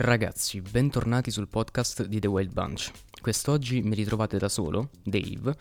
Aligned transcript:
Ragazzi, 0.00 0.60
bentornati 0.60 1.32
sul 1.32 1.48
podcast 1.48 2.06
di 2.06 2.20
The 2.20 2.28
Wild 2.28 2.52
Bunch. 2.52 2.92
Quest'oggi 3.20 3.82
mi 3.82 3.96
ritrovate 3.96 4.38
da 4.38 4.48
solo, 4.48 4.90
Dave, 5.02 5.52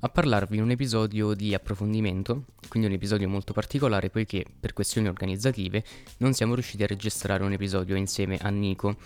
a 0.00 0.08
parlarvi 0.10 0.58
in 0.58 0.64
un 0.64 0.70
episodio 0.70 1.32
di 1.32 1.54
approfondimento, 1.54 2.44
quindi 2.68 2.90
un 2.90 2.94
episodio 2.94 3.26
molto 3.26 3.54
particolare 3.54 4.10
poiché 4.10 4.44
per 4.60 4.74
questioni 4.74 5.08
organizzative 5.08 5.82
non 6.18 6.34
siamo 6.34 6.52
riusciti 6.52 6.82
a 6.82 6.86
registrare 6.86 7.42
un 7.42 7.52
episodio 7.52 7.96
insieme 7.96 8.36
a 8.36 8.50
Nico. 8.50 8.96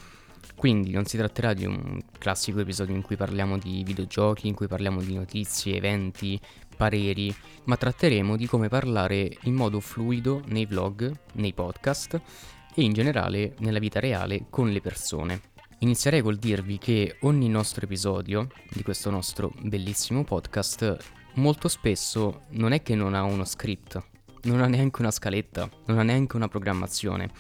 Quindi 0.57 0.91
non 0.91 1.05
si 1.05 1.17
tratterà 1.17 1.55
di 1.55 1.67
un 1.67 2.01
classico 2.19 2.59
episodio 2.59 2.97
in 2.97 3.03
cui 3.03 3.15
parliamo 3.15 3.59
di 3.59 3.85
videogiochi, 3.85 4.49
in 4.49 4.55
cui 4.55 4.67
parliamo 4.67 5.01
di 5.03 5.15
notizie, 5.15 5.77
eventi, 5.77 6.41
pareri, 6.77 7.33
ma 7.67 7.77
tratteremo 7.77 8.37
di 8.37 8.47
come 8.49 8.67
parlare 8.67 9.37
in 9.43 9.55
modo 9.55 9.79
fluido 9.79 10.43
nei 10.47 10.67
vlog, 10.67 11.15
nei 11.35 11.53
podcast 11.53 12.21
e 12.75 12.83
in 12.83 12.93
generale 12.93 13.55
nella 13.59 13.79
vita 13.79 14.01
reale 14.01 14.47
con 14.51 14.71
le 14.71 14.81
persone. 14.81 15.41
Inizierei 15.79 16.21
col 16.21 16.37
dirvi 16.37 16.79
che 16.79 17.17
ogni 17.21 17.49
nostro 17.49 17.85
episodio 17.85 18.49
di 18.71 18.83
questo 18.83 19.11
nostro 19.11 19.53
bellissimo 19.63 20.25
podcast 20.25 20.97
molto 21.35 21.69
spesso 21.69 22.43
non 22.51 22.73
è 22.73 22.83
che 22.83 22.95
non 22.95 23.15
ha 23.15 23.23
uno 23.23 23.45
script, 23.45 24.03
non 24.43 24.61
ha 24.61 24.67
neanche 24.67 25.01
una 25.01 25.11
scaletta, 25.11 25.69
non 25.87 25.99
ha 25.99 26.03
neanche 26.03 26.37
una 26.37 26.49
programmazione. 26.49 27.31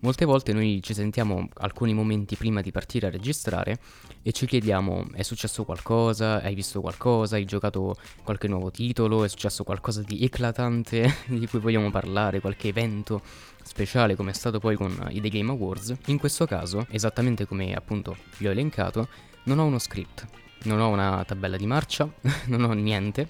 Molte 0.00 0.24
volte 0.24 0.52
noi 0.52 0.80
ci 0.82 0.94
sentiamo 0.94 1.48
alcuni 1.54 1.92
momenti 1.92 2.36
prima 2.36 2.60
di 2.60 2.70
partire 2.70 3.08
a 3.08 3.10
registrare 3.10 3.78
e 4.22 4.32
ci 4.32 4.46
chiediamo 4.46 5.06
è 5.12 5.22
successo 5.22 5.64
qualcosa, 5.64 6.40
hai 6.42 6.54
visto 6.54 6.80
qualcosa, 6.80 7.36
hai 7.36 7.44
giocato 7.44 7.96
qualche 8.22 8.48
nuovo 8.48 8.70
titolo, 8.70 9.24
è 9.24 9.28
successo 9.28 9.64
qualcosa 9.64 10.02
di 10.02 10.24
eclatante 10.24 11.14
di 11.26 11.46
cui 11.46 11.58
vogliamo 11.58 11.90
parlare, 11.90 12.40
qualche 12.40 12.68
evento 12.68 13.22
speciale 13.62 14.16
come 14.16 14.30
è 14.30 14.34
stato 14.34 14.58
poi 14.58 14.76
con 14.76 15.08
i 15.10 15.20
The 15.20 15.28
Game 15.28 15.50
Awards. 15.50 15.94
In 16.06 16.18
questo 16.18 16.46
caso, 16.46 16.86
esattamente 16.90 17.46
come 17.46 17.74
appunto 17.74 18.16
vi 18.38 18.46
ho 18.46 18.50
elencato, 18.50 19.08
non 19.44 19.58
ho 19.58 19.64
uno 19.64 19.78
script, 19.78 20.26
non 20.64 20.80
ho 20.80 20.88
una 20.88 21.24
tabella 21.24 21.56
di 21.56 21.66
marcia, 21.66 22.08
non 22.46 22.64
ho 22.64 22.72
niente 22.72 23.28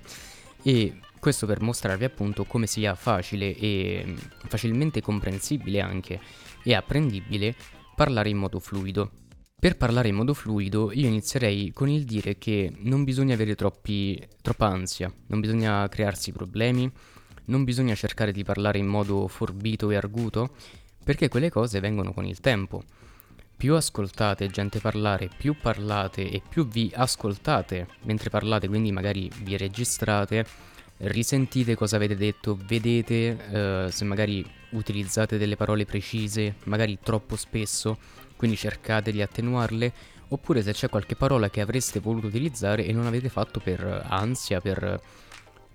e 0.63 1.01
questo 1.19 1.47
per 1.47 1.61
mostrarvi 1.61 2.05
appunto 2.05 2.45
come 2.45 2.67
sia 2.67 2.95
facile 2.95 3.55
e 3.57 4.15
facilmente 4.47 5.01
comprensibile 5.01 5.81
anche 5.81 6.21
e 6.63 6.75
apprendibile 6.75 7.55
parlare 7.95 8.29
in 8.29 8.37
modo 8.37 8.59
fluido. 8.59 9.11
Per 9.61 9.77
parlare 9.77 10.09
in 10.09 10.15
modo 10.15 10.35
fluido 10.35 10.93
io 10.93 11.09
inizierei 11.09 11.73
con 11.73 11.89
il 11.89 12.05
dire 12.05 12.39
che 12.39 12.73
non 12.83 13.03
bisogna 13.03 13.35
avere 13.35 13.57
troppi, 13.57 14.25
troppa 14.41 14.67
ansia, 14.67 15.13
non 15.27 15.41
bisogna 15.41 15.89
crearsi 15.89 16.31
problemi, 16.31 16.89
non 17.47 17.65
bisogna 17.65 17.97
cercare 17.97 18.31
di 18.31 18.45
parlare 18.45 18.79
in 18.79 18.87
modo 18.87 19.27
forbito 19.27 19.91
e 19.91 19.97
arguto, 19.97 20.55
perché 21.03 21.29
quelle 21.29 21.51
cose 21.51 21.81
vengono 21.81 22.13
con 22.13 22.25
il 22.25 22.39
tempo. 22.39 22.85
Più 23.57 23.75
ascoltate 23.75 24.47
gente 24.47 24.79
parlare, 24.79 25.29
più 25.37 25.57
parlate 25.61 26.31
e 26.31 26.41
più 26.49 26.65
vi 26.69 26.93
ascoltate 26.95 27.89
mentre 28.03 28.31
parlate, 28.31 28.69
quindi 28.69 28.93
magari 28.93 29.29
vi 29.43 29.57
registrate, 29.57 30.47
risentite 30.99 31.75
cosa 31.75 31.97
avete 31.97 32.17
detto, 32.17 32.59
vedete 32.67 33.87
eh, 33.87 33.91
se 33.91 34.05
magari 34.05 34.45
utilizzate 34.71 35.39
delle 35.39 35.57
parole 35.57 35.85
precise, 35.85 36.57
magari 36.65 36.99
troppo 37.03 37.37
spesso, 37.37 37.99
quindi 38.37 38.57
cercate 38.57 39.13
di 39.13 39.23
attenuarle, 39.23 39.93
oppure 40.29 40.63
se 40.63 40.73
c'è 40.73 40.89
qualche 40.89 41.17
parola 41.17 41.49
che 41.49 41.61
avreste 41.61 42.01
voluto 42.01 42.27
utilizzare 42.27 42.85
e 42.85 42.93
non 42.93 43.07
avete 43.07 43.29
fatto 43.29 43.61
per 43.61 44.07
ansia, 44.09 44.61
per, 44.61 45.01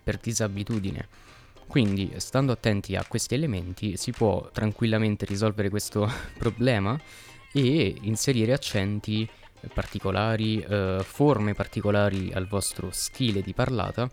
per 0.04 0.18
disabitudine. 0.18 1.08
Quindi, 1.66 2.12
stando 2.18 2.52
attenti 2.52 2.96
a 2.96 3.06
questi 3.08 3.34
elementi, 3.34 3.98
si 3.98 4.12
può 4.12 4.50
tranquillamente 4.52 5.26
risolvere 5.26 5.70
questo 5.70 6.10
problema 6.38 7.00
e 7.52 7.96
inserire 8.02 8.54
accenti 8.54 9.28
particolari, 9.74 10.60
eh, 10.60 11.00
forme 11.04 11.54
particolari 11.54 12.32
al 12.34 12.48
vostro 12.48 12.90
stile 12.92 13.42
di 13.42 13.54
parlata 13.54 14.10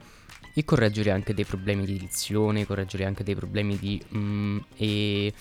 e 0.55 0.65
correggere 0.65 1.11
anche 1.11 1.35
dei 1.35 1.45
problemi 1.45 1.85
di 1.85 1.99
dizione, 1.99 2.67
correggere 2.67 3.05
anche 3.05 3.25
dei 3.25 3.35
problemi 3.35 3.79
di 3.79 4.03
mm, 4.15 4.59
e 4.77 5.33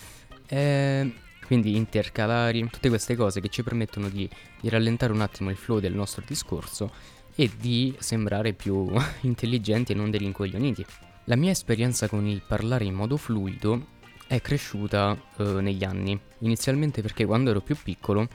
eh, 0.48 1.14
quindi 1.46 1.76
intercalari, 1.76 2.68
tutte 2.70 2.90
queste 2.90 3.16
cose 3.16 3.42
che 3.42 3.50
ci 3.50 3.64
permettono 3.64 4.10
di, 4.10 4.30
di 4.62 4.70
rallentare 4.70 5.12
un 5.12 5.22
attimo 5.22 5.50
il 5.50 5.56
flow 5.56 5.80
del 5.80 5.94
nostro 5.94 6.24
discorso 6.26 6.92
e 7.36 7.50
di 7.58 7.96
sembrare 8.00 8.54
più 8.54 8.92
intelligenti 9.22 9.94
e 9.94 9.96
non 9.96 10.12
dei 10.12 10.20
rincoglioniti. 10.20 10.86
La 11.26 11.36
mia 11.36 11.52
esperienza 11.52 12.08
con 12.08 12.28
il 12.28 12.44
parlare 12.46 12.86
in 12.86 12.94
modo 12.94 13.18
fluido 13.18 13.98
è 14.28 14.42
cresciuta 14.42 15.20
eh, 15.38 15.44
negli 15.44 15.84
anni, 15.84 16.20
inizialmente 16.40 17.02
perché 17.02 17.26
quando 17.26 17.50
ero 17.50 17.62
più 17.62 17.76
piccolo 17.82 18.28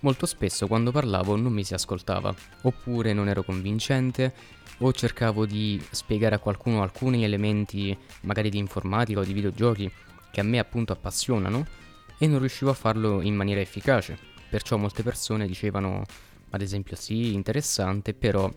molto 0.00 0.26
spesso 0.26 0.66
quando 0.66 0.90
parlavo 0.90 1.36
non 1.36 1.52
mi 1.52 1.64
si 1.64 1.74
ascoltava, 1.74 2.34
oppure 2.62 3.12
non 3.12 3.28
ero 3.28 3.42
convincente, 3.42 4.32
o 4.80 4.92
cercavo 4.92 5.46
di 5.46 5.82
spiegare 5.90 6.34
a 6.34 6.38
qualcuno 6.38 6.82
alcuni 6.82 7.24
elementi, 7.24 7.96
magari 8.22 8.50
di 8.50 8.58
informatica 8.58 9.20
o 9.20 9.24
di 9.24 9.32
videogiochi, 9.32 9.90
che 10.30 10.40
a 10.40 10.44
me 10.44 10.58
appunto 10.58 10.92
appassionano, 10.92 11.66
e 12.18 12.26
non 12.26 12.38
riuscivo 12.38 12.70
a 12.70 12.74
farlo 12.74 13.20
in 13.20 13.34
maniera 13.34 13.60
efficace. 13.60 14.18
Perciò 14.48 14.76
molte 14.76 15.02
persone 15.02 15.46
dicevano, 15.46 16.04
ad 16.50 16.62
esempio, 16.62 16.96
sì, 16.96 17.34
interessante, 17.34 18.14
però, 18.14 18.50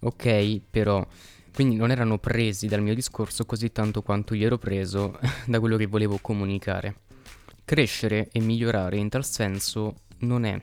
ok, 0.00 0.60
però, 0.70 1.06
quindi 1.54 1.76
non 1.76 1.90
erano 1.90 2.18
presi 2.18 2.66
dal 2.66 2.82
mio 2.82 2.94
discorso 2.94 3.44
così 3.44 3.70
tanto 3.72 4.02
quanto 4.02 4.34
io 4.34 4.46
ero 4.46 4.58
preso 4.58 5.18
da 5.46 5.60
quello 5.60 5.76
che 5.76 5.86
volevo 5.86 6.18
comunicare. 6.20 6.96
Crescere 7.64 8.28
e 8.32 8.40
migliorare 8.40 8.96
in 8.96 9.08
tal 9.08 9.24
senso 9.24 9.94
non 10.20 10.44
è 10.44 10.58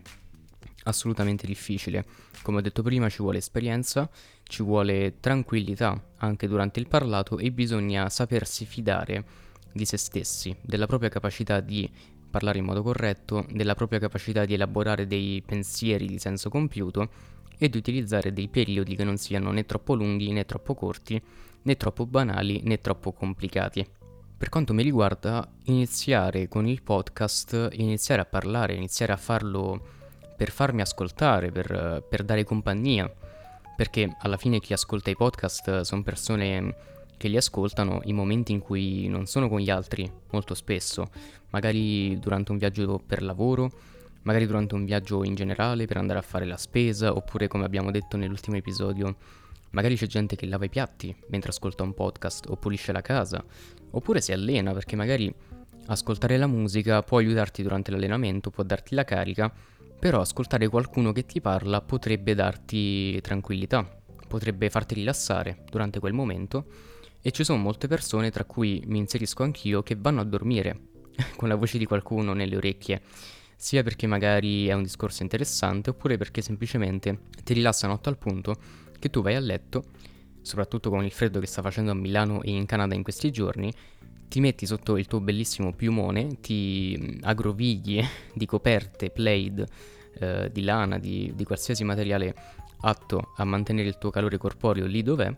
assolutamente 0.85 1.46
difficile. 1.46 2.06
Come 2.41 2.57
ho 2.57 2.62
detto 2.62 2.81
prima 2.81 3.09
ci 3.09 3.22
vuole 3.22 3.38
esperienza, 3.38 4.09
ci 4.44 4.63
vuole 4.63 5.19
tranquillità 5.19 6.00
anche 6.18 6.47
durante 6.47 6.79
il 6.79 6.88
parlato 6.88 7.38
e 7.38 7.51
bisogna 7.51 8.09
sapersi 8.09 8.66
fidare 8.66 9.23
di 9.72 9.85
se 9.85 9.97
stessi, 9.97 10.56
della 10.62 10.88
propria 10.88 11.09
capacità 11.09 11.59
di 11.59 11.90
parlare 12.29 12.59
in 12.59 12.66
modo 12.66 12.81
corretto, 12.81 13.46
della 13.51 13.75
propria 13.75 14.00
capacità 14.00 14.46
di 14.46 14.53
elaborare 14.53 15.07
dei 15.07 15.41
pensieri 15.46 16.06
di 16.06 16.19
senso 16.19 16.50
compiuto 16.50 17.09
e 17.57 17.69
di 17.69 17.78
utilizzare 17.78 18.34
dei 18.34 18.47
periodi 18.50 18.96
che 18.96 19.03
non 19.03 19.17
siano 19.17 19.52
né 19.52 19.66
troppo 19.66 19.96
lunghi 19.96 20.31
né 20.31 20.46
troppo 20.46 20.75
corti, 20.75 21.22
né 21.62 21.78
troppo 21.78 22.06
banali 22.06 22.62
né 22.63 22.79
troppo 22.79 23.12
complicati. 23.13 23.85
Per 24.38 24.50
quanto 24.50 24.73
mi 24.73 24.84
riguarda, 24.84 25.50
iniziare 25.66 26.50
con 26.50 26.67
il 26.67 26.84
podcast, 26.84 27.69
iniziare 27.73 28.22
a 28.22 28.25
parlare, 28.25 28.75
iniziare 28.75 29.13
a 29.13 29.17
farlo 29.17 29.94
per 30.35 30.51
farmi 30.51 30.81
ascoltare, 30.81 31.51
per, 31.51 32.03
per 32.07 32.23
dare 32.23 32.44
compagnia, 32.44 33.12
perché 33.75 34.16
alla 34.19 34.38
fine 34.38 34.59
chi 34.59 34.73
ascolta 34.73 35.09
i 35.09 35.16
podcast 35.16 35.81
sono 35.81 36.03
persone 36.03 36.75
che 37.18 37.28
li 37.28 37.38
ascoltano 37.38 38.01
in 38.03 38.16
momenti 38.16 38.51
in 38.51 38.59
cui 38.59 39.07
non 39.07 39.25
sono 39.25 39.47
con 39.47 39.59
gli 39.59 39.69
altri 39.69 40.09
molto 40.31 40.53
spesso, 40.53 41.09
magari 41.51 42.18
durante 42.19 42.51
un 42.51 42.57
viaggio 42.57 43.01
per 43.06 43.22
lavoro, 43.22 43.72
magari 44.23 44.46
durante 44.46 44.75
un 44.75 44.85
viaggio 44.85 45.23
in 45.23 45.35
generale 45.35 45.85
per 45.85 45.97
andare 45.97 46.19
a 46.19 46.23
fare 46.23 46.46
la 46.46 46.57
spesa, 46.57 47.13
oppure 47.13 47.47
come 47.47 47.66
abbiamo 47.66 47.91
detto 47.91 48.17
nell'ultimo 48.17 48.57
episodio, 48.57 49.16
magari 49.72 49.96
c'è 49.96 50.07
gente 50.07 50.35
che 50.35 50.46
lava 50.46 50.66
i 50.66 50.69
piatti 50.69 51.16
mentre 51.28 51.50
ascolta 51.52 51.84
un 51.84 51.94
podcast 51.94 52.50
o 52.50 52.56
pulisce 52.56 52.91
la 52.91 53.02
casa, 53.02 53.44
oppure 53.91 54.22
si 54.22 54.31
allena 54.31 54.73
perché 54.73 54.96
magari 54.96 55.34
ascoltare 55.88 56.38
la 56.38 56.47
musica 56.47 57.03
può 57.03 57.19
aiutarti 57.19 57.62
durante 57.62 57.91
l'allenamento, 57.91 58.50
può 58.50 58.63
darti 58.63 58.96
la 58.96 59.03
carica, 59.03 59.53
però 60.05 60.21
ascoltare 60.21 60.67
qualcuno 60.67 61.11
che 61.11 61.25
ti 61.25 61.41
parla 61.41 61.81
potrebbe 61.81 62.35
darti 62.35 63.19
tranquillità, 63.21 63.89
potrebbe 64.27 64.69
farti 64.69 64.93
rilassare 64.93 65.63
durante 65.67 65.99
quel 65.99 66.13
momento 66.13 66.67
e 67.23 67.31
ci 67.31 67.43
sono 67.43 67.57
molte 67.57 67.88
persone, 67.88 68.29
tra 68.29 68.43
cui 68.43 68.83
mi 68.85 68.99
inserisco 68.99 69.41
anch'io, 69.41 69.81
che 69.81 69.95
vanno 69.97 70.21
a 70.21 70.23
dormire 70.23 70.79
con 71.35 71.47
la 71.47 71.55
voce 71.55 71.79
di 71.79 71.88
qualcuno 71.88 72.33
nelle 72.33 72.55
orecchie, 72.55 73.01
sia 73.55 73.81
perché 73.81 74.05
magari 74.05 74.67
è 74.67 74.73
un 74.73 74.83
discorso 74.83 75.23
interessante 75.23 75.90
oppure 75.90 76.17
perché 76.17 76.43
semplicemente 76.43 77.22
ti 77.43 77.53
rilassano 77.53 77.93
a 77.93 77.97
tal 77.97 78.19
punto 78.19 78.58
che 78.99 79.09
tu 79.09 79.23
vai 79.23 79.34
a 79.34 79.40
letto 79.40 79.85
soprattutto 80.43 80.91
con 80.91 81.03
il 81.03 81.11
freddo 81.11 81.40
che 81.40 81.47
sta 81.47 81.63
facendo 81.63 81.90
a 81.90 81.96
Milano 81.96 82.43
e 82.43 82.51
in 82.51 82.67
Canada 82.67 82.93
in 82.93 83.01
questi 83.01 83.31
giorni, 83.31 83.73
ti 84.28 84.40
metti 84.40 84.67
sotto 84.67 84.97
il 84.97 85.08
tuo 85.08 85.19
bellissimo 85.19 85.73
piumone, 85.73 86.40
ti 86.41 86.96
mm, 86.96 87.17
aggrovigli 87.23 88.05
di 88.31 88.46
coperte, 88.46 89.09
plaid, 89.09 89.66
eh, 90.20 90.50
di 90.52 90.64
lana, 90.64 90.97
di, 90.97 91.32
di, 91.35 91.44
qualsiasi 91.44 91.84
materiale 91.84 92.34
atto 92.82 93.34
a 93.38 93.44
mantenere 93.44 93.88
il 93.88 93.97
tuo 93.97 94.09
calore 94.09 94.38
corporeo 94.38 94.85
lì 94.85 95.02
dov'è 95.02 95.34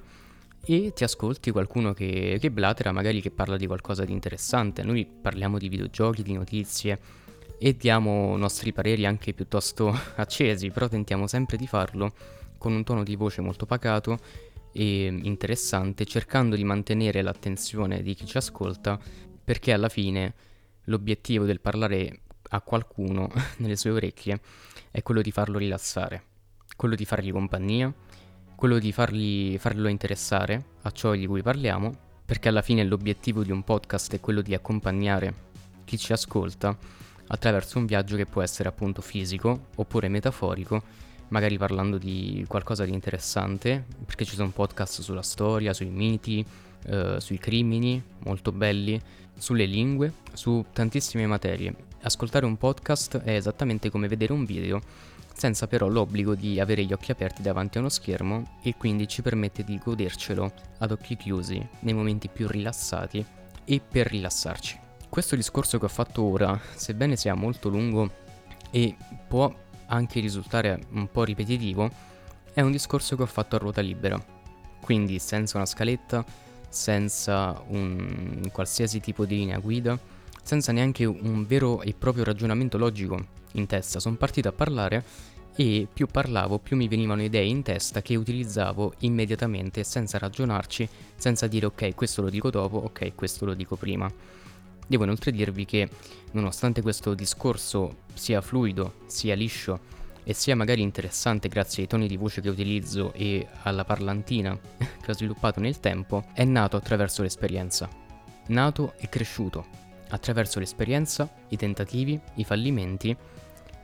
e 0.66 0.92
ti 0.94 1.04
ascolti 1.04 1.52
qualcuno 1.52 1.94
che, 1.94 2.38
che 2.40 2.52
blatera, 2.52 2.92
magari 2.92 3.22
che 3.22 3.32
parla 3.32 3.56
di 3.56 3.68
qualcosa 3.68 4.04
di 4.04 4.12
interessante. 4.12 4.84
Noi 4.84 5.06
parliamo 5.06 5.58
di 5.58 5.70
videogiochi, 5.70 6.24
di 6.24 6.34
notizie 6.34 7.00
e 7.58 7.76
diamo 7.76 8.36
nostri 8.36 8.74
pareri 8.74 9.06
anche 9.06 9.34
piuttosto 9.34 9.98
accesi, 10.16 10.70
però 10.70 10.88
tentiamo 10.88 11.26
sempre 11.28 11.58
di 11.58 11.68
farlo 11.68 12.14
con 12.58 12.74
un 12.74 12.84
tono 12.84 13.04
di 13.04 13.16
voce 13.16 13.42
molto 13.42 13.66
pacato 13.66 14.18
e 14.74 15.06
interessante, 15.06 16.06
cercando 16.06 16.56
di 16.56 16.64
mantenere 16.64 17.22
l'attenzione 17.22 18.02
di 18.02 18.14
chi 18.14 18.26
ci 18.26 18.38
ascolta, 18.38 19.00
perché 19.44 19.72
alla 19.72 19.90
fine 19.90 20.34
l'obiettivo 20.86 21.46
del 21.46 21.62
parlare 21.62 22.22
a 22.50 22.62
qualcuno 22.62 23.30
nelle 23.58 23.76
sue 23.76 23.92
orecchie 23.92 24.40
è 24.92 25.02
quello 25.04 25.22
di 25.22 25.32
farlo 25.32 25.58
rilassare, 25.58 26.24
quello 26.76 26.96
di 26.96 27.06
fargli 27.06 27.32
compagnia, 27.32 27.94
quello 28.56 28.80
di 28.80 28.92
fargli, 28.92 29.58
farlo 29.58 29.88
interessare 29.88 30.64
a 30.84 30.92
ciò 30.92 31.14
di 31.14 31.28
cui 31.28 31.42
parliamo, 31.42 32.06
perché 32.26 32.50
alla 32.50 32.62
fine 32.62 32.84
l'obiettivo 32.84 33.44
di 33.44 33.52
un 33.52 33.64
podcast 33.64 34.14
è 34.14 34.20
quello 34.20 34.42
di 34.42 34.54
accompagnare 34.54 35.46
chi 35.86 35.98
ci 35.98 36.12
ascolta 36.12 36.78
attraverso 37.28 37.78
un 37.78 37.86
viaggio 37.86 38.16
che 38.16 38.26
può 38.26 38.42
essere 38.42 38.70
appunto 38.70 39.02
fisico 39.02 39.68
oppure 39.76 40.08
metaforico, 40.08 40.82
magari 41.30 41.58
parlando 41.58 41.98
di 41.98 42.44
qualcosa 42.48 42.86
di 42.86 42.94
interessante, 42.94 43.86
perché 44.06 44.26
ci 44.26 44.36
sono 44.36 44.50
podcast 44.50 45.02
sulla 45.02 45.22
storia, 45.22 45.74
sui 45.74 45.90
miti, 45.90 46.46
eh, 46.86 47.18
sui 47.20 47.38
crimini, 47.38 48.02
molto 48.24 48.52
belli, 48.52 49.00
sulle 49.38 49.66
lingue, 49.66 50.14
su 50.34 50.66
tantissime 50.74 51.28
materie. 51.28 51.87
Ascoltare 52.04 52.46
un 52.46 52.58
podcast 52.58 53.18
è 53.18 53.32
esattamente 53.36 53.90
come 53.90 54.08
vedere 54.08 54.32
un 54.32 54.46
video, 54.46 54.80
senza 55.34 55.68
però 55.68 55.88
l'obbligo 55.88 56.36
di 56.36 56.60
avere 56.60 56.84
gli 56.84 56.94
occhi 56.94 57.12
aperti 57.12 57.42
davanti 57.42 57.78
a 57.78 57.82
uno 57.82 57.90
schermo 57.90 58.58
e 58.62 58.76
quindi 58.78 59.08
ci 59.08 59.22
permette 59.22 59.64
di 59.64 59.80
godercelo 59.84 60.52
ad 60.78 60.92
occhi 60.92 61.18
chiusi 61.18 61.66
nei 61.82 61.94
momenti 61.94 62.30
più 62.30 62.48
rilassati 62.48 63.26
e 63.66 63.82
per 63.82 64.08
rilassarci. 64.08 64.80
Questo 65.10 65.36
discorso 65.36 65.80
che 65.80 65.86
ho 65.86 65.90
fatto 65.90 66.24
ora, 66.24 66.60
sebbene 66.76 67.16
sia 67.16 67.34
molto 67.34 67.68
lungo 67.70 68.10
e 68.70 68.96
può 69.28 69.54
anche 69.88 70.20
risultare 70.20 70.80
un 70.92 71.10
po' 71.12 71.24
ripetitivo, 71.24 71.90
è 72.54 72.62
un 72.62 72.72
discorso 72.72 73.16
che 73.16 73.24
ho 73.24 73.28
fatto 73.28 73.56
a 73.56 73.60
ruota 73.60 73.82
libera, 73.82 74.24
quindi 74.82 75.20
senza 75.20 75.58
una 75.58 75.66
scaletta, 75.66 76.24
senza 76.70 77.62
un 77.68 78.50
qualsiasi 78.52 79.00
tipo 79.00 79.26
di 79.26 79.38
linea 79.38 79.60
guida, 79.60 79.98
senza 80.48 80.72
neanche 80.72 81.04
un 81.04 81.46
vero 81.46 81.82
e 81.82 81.94
proprio 81.94 82.24
ragionamento 82.24 82.78
logico 82.78 83.20
in 83.54 83.66
testa. 83.66 84.00
Sono 84.00 84.16
partito 84.16 84.48
a 84.48 84.54
parlare 84.54 85.04
e 85.58 85.90
più 85.92 86.08
parlavo, 86.08 86.58
più 86.58 86.78
mi 86.78 86.88
venivano 86.88 87.22
idee 87.22 87.44
in 87.44 87.64
testa 87.64 88.02
che 88.02 88.16
utilizzavo 88.16 88.94
immediatamente 89.00 89.84
senza 89.84 90.18
ragionarci, 90.18 90.88
senza 91.18 91.48
dire 91.48 91.66
ok, 91.66 91.94
questo 91.96 92.22
lo 92.22 92.30
dico 92.30 92.50
dopo, 92.50 92.78
ok, 92.78 93.14
questo 93.14 93.44
lo 93.44 93.54
dico 93.54 93.76
prima. 93.76 94.10
Devo 94.88 95.04
inoltre 95.04 95.32
dirvi 95.32 95.66
che, 95.66 95.90
nonostante 96.32 96.82
questo 96.82 97.14
discorso 97.14 98.04
sia 98.14 98.40
fluido, 98.40 99.00
sia 99.08 99.36
liscio 99.36 99.96
e 100.24 100.32
sia 100.34 100.56
magari 100.56 100.82
interessante 100.82 101.50
grazie 101.50 101.84
ai 101.84 101.90
toni 101.90 102.08
di 102.08 102.16
voce 102.16 102.40
che 102.40 102.48
utilizzo 102.48 103.12
e 103.12 103.46
alla 103.64 103.84
parlantina 103.84 104.58
che 104.80 105.12
ho 105.12 105.14
sviluppato 105.14 105.60
nel 105.60 105.82
tempo, 105.82 106.24
è 106.32 106.46
nato 106.46 106.78
attraverso 106.78 107.22
l'esperienza. 107.22 107.90
Nato 108.48 108.94
e 108.96 109.10
cresciuto 109.10 109.87
attraverso 110.10 110.60
l'esperienza, 110.60 111.30
i 111.50 111.58
tentativi, 111.58 112.20
i 112.36 112.44
fallimenti 112.44 113.16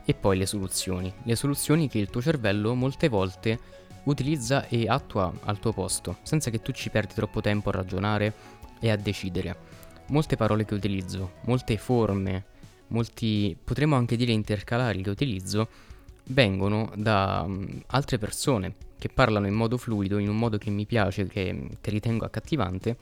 e 0.04 0.14
poi 0.14 0.36
le 0.36 0.46
soluzioni. 0.46 1.12
Le 1.22 1.36
soluzioni 1.36 1.88
che 1.88 1.98
il 1.98 2.10
tuo 2.10 2.22
cervello 2.22 2.74
molte 2.74 3.08
volte 3.08 3.58
utilizza 4.04 4.66
e 4.68 4.86
attua 4.86 5.32
al 5.44 5.58
tuo 5.58 5.72
posto, 5.72 6.18
senza 6.22 6.50
che 6.50 6.60
tu 6.60 6.72
ci 6.72 6.90
perdi 6.90 7.14
troppo 7.14 7.40
tempo 7.40 7.70
a 7.70 7.72
ragionare 7.72 8.32
e 8.80 8.90
a 8.90 8.96
decidere 8.96 9.74
molte 10.06 10.36
parole 10.36 10.64
che 10.64 10.74
utilizzo, 10.74 11.34
molte 11.42 11.76
forme, 11.78 12.44
molti, 12.88 13.56
potremmo 13.62 13.96
anche 13.96 14.16
dire 14.16 14.32
intercalari 14.32 15.02
che 15.02 15.10
utilizzo, 15.10 15.68
vengono 16.24 16.90
da 16.96 17.42
um, 17.46 17.82
altre 17.86 18.18
persone 18.18 18.74
che 18.98 19.08
parlano 19.08 19.46
in 19.46 19.54
modo 19.54 19.76
fluido, 19.76 20.18
in 20.18 20.28
un 20.28 20.36
modo 20.36 20.58
che 20.58 20.70
mi 20.70 20.86
piace, 20.86 21.26
che, 21.26 21.68
che 21.80 21.90
ritengo 21.90 22.24
accattivante 22.24 22.96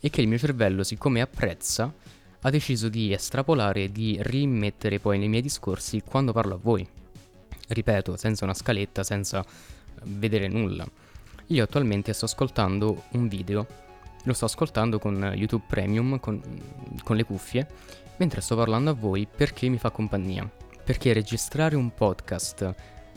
e 0.00 0.10
che 0.10 0.20
il 0.20 0.28
mio 0.28 0.38
cervello, 0.38 0.82
siccome 0.82 1.20
apprezza, 1.20 1.92
ha 2.40 2.50
deciso 2.50 2.88
di 2.88 3.12
estrapolare 3.12 3.84
e 3.84 3.92
di 3.92 4.18
rimettere 4.20 4.98
poi 4.98 5.18
nei 5.18 5.28
miei 5.28 5.42
discorsi 5.42 6.02
quando 6.02 6.32
parlo 6.32 6.54
a 6.54 6.58
voi. 6.60 6.86
Ripeto, 7.68 8.16
senza 8.16 8.44
una 8.44 8.54
scaletta, 8.54 9.02
senza 9.02 9.44
vedere 10.04 10.48
nulla. 10.48 10.86
Io 11.46 11.64
attualmente 11.64 12.12
sto 12.12 12.26
ascoltando 12.26 13.04
un 13.12 13.28
video 13.28 13.86
lo 14.24 14.34
sto 14.34 14.44
ascoltando 14.44 14.98
con 14.98 15.32
YouTube 15.34 15.64
Premium, 15.66 16.20
con, 16.20 16.42
con 17.02 17.16
le 17.16 17.24
cuffie, 17.24 17.66
mentre 18.16 18.40
sto 18.40 18.56
parlando 18.56 18.90
a 18.90 18.94
voi 18.94 19.26
perché 19.26 19.68
mi 19.68 19.78
fa 19.78 19.90
compagnia. 19.90 20.48
Perché 20.84 21.12
registrare 21.12 21.76
un 21.76 21.94
podcast 21.94 22.74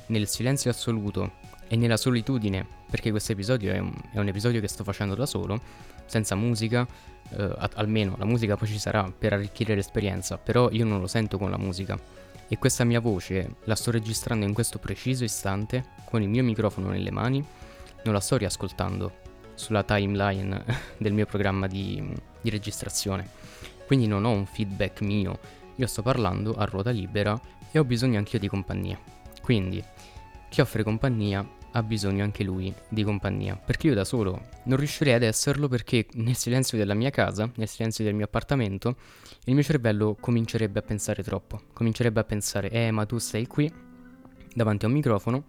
nel 0.08 0.28
silenzio 0.28 0.70
assoluto 0.70 1.34
e 1.68 1.76
nella 1.76 1.98
solitudine, 1.98 2.66
perché 2.90 3.12
questo 3.12 3.32
episodio 3.32 3.74
è 3.74 3.80
un, 3.80 3.94
è 4.14 4.20
un 4.20 4.28
episodio 4.28 4.62
che 4.62 4.68
sto 4.68 4.84
facendo 4.84 5.16
da 5.16 5.26
solo, 5.26 5.60
senza 6.12 6.36
musica, 6.36 6.86
eh, 7.30 7.56
almeno 7.76 8.16
la 8.18 8.26
musica 8.26 8.58
poi 8.58 8.68
ci 8.68 8.78
sarà 8.78 9.10
per 9.18 9.32
arricchire 9.32 9.74
l'esperienza, 9.74 10.38
però 10.38 10.70
io 10.70 10.84
non 10.84 11.00
lo 11.00 11.08
sento 11.08 11.38
con 11.38 11.50
la 11.50 11.58
musica. 11.58 11.98
E 12.50 12.58
questa 12.58 12.84
mia 12.84 13.00
voce 13.00 13.56
la 13.64 13.76
sto 13.76 13.92
registrando 13.92 14.46
in 14.46 14.54
questo 14.54 14.78
preciso 14.78 15.24
istante, 15.24 15.86
con 16.04 16.22
il 16.22 16.28
mio 16.28 16.44
microfono 16.44 16.90
nelle 16.90 17.12
mani, 17.12 17.44
non 18.04 18.14
la 18.14 18.20
sto 18.20 18.36
riascoltando, 18.36 19.20
sulla 19.54 19.84
timeline 19.84 20.64
del 21.00 21.14
mio 21.14 21.26
programma 21.26 21.68
di, 21.68 22.04
di 22.42 22.50
registrazione. 22.50 23.30
Quindi 23.88 24.06
non 24.06 24.26
ho 24.26 24.32
un 24.32 24.46
feedback 24.46 25.00
mio, 25.00 25.40
io 25.76 25.88
sto 25.88 26.02
parlando 26.02 26.54
a 26.56 26.66
ruota 26.66 26.90
libera 26.90 27.40
e 27.72 27.80
ho 27.80 27.86
bisogno 27.86 28.18
anch'io 28.18 28.40
di 28.40 28.50
compagnia. 28.50 29.00
Quindi 29.42 29.82
chi 30.50 30.60
offre 30.60 30.84
compagnia 30.84 31.48
ha 31.72 31.84
bisogno 31.84 32.24
anche 32.24 32.44
lui 32.44 32.74
di 32.90 33.04
compagnia, 33.04 33.56
perché 33.56 33.88
io 33.88 33.94
da 33.94 34.04
solo 34.04 34.48
non 34.66 34.78
riuscirei 34.78 35.14
ad 35.14 35.24
esserlo 35.24 35.68
perché 35.68 36.08
nel 36.14 36.36
silenzio 36.36 36.78
della 36.78 36.94
mia 36.94 37.10
casa, 37.10 37.50
nel 37.56 37.68
silenzio 37.68 38.04
del 38.04 38.14
mio 38.14 38.26
appartamento, 38.26 38.96
il 39.46 39.54
mio 39.54 39.64
cervello 39.64 40.16
comincerebbe 40.20 40.80
a 40.80 40.84
pensare 40.84 41.24
troppo, 41.24 41.62
comincerebbe 41.74 42.20
a 42.20 42.24
pensare, 42.24 42.70
eh 42.70 42.92
ma 42.92 43.06
tu 43.06 43.18
sei 43.18 43.48
qui 43.48 43.72
davanti 44.54 44.86
a 44.86 44.88
un 44.88 44.94
microfono 44.94 45.44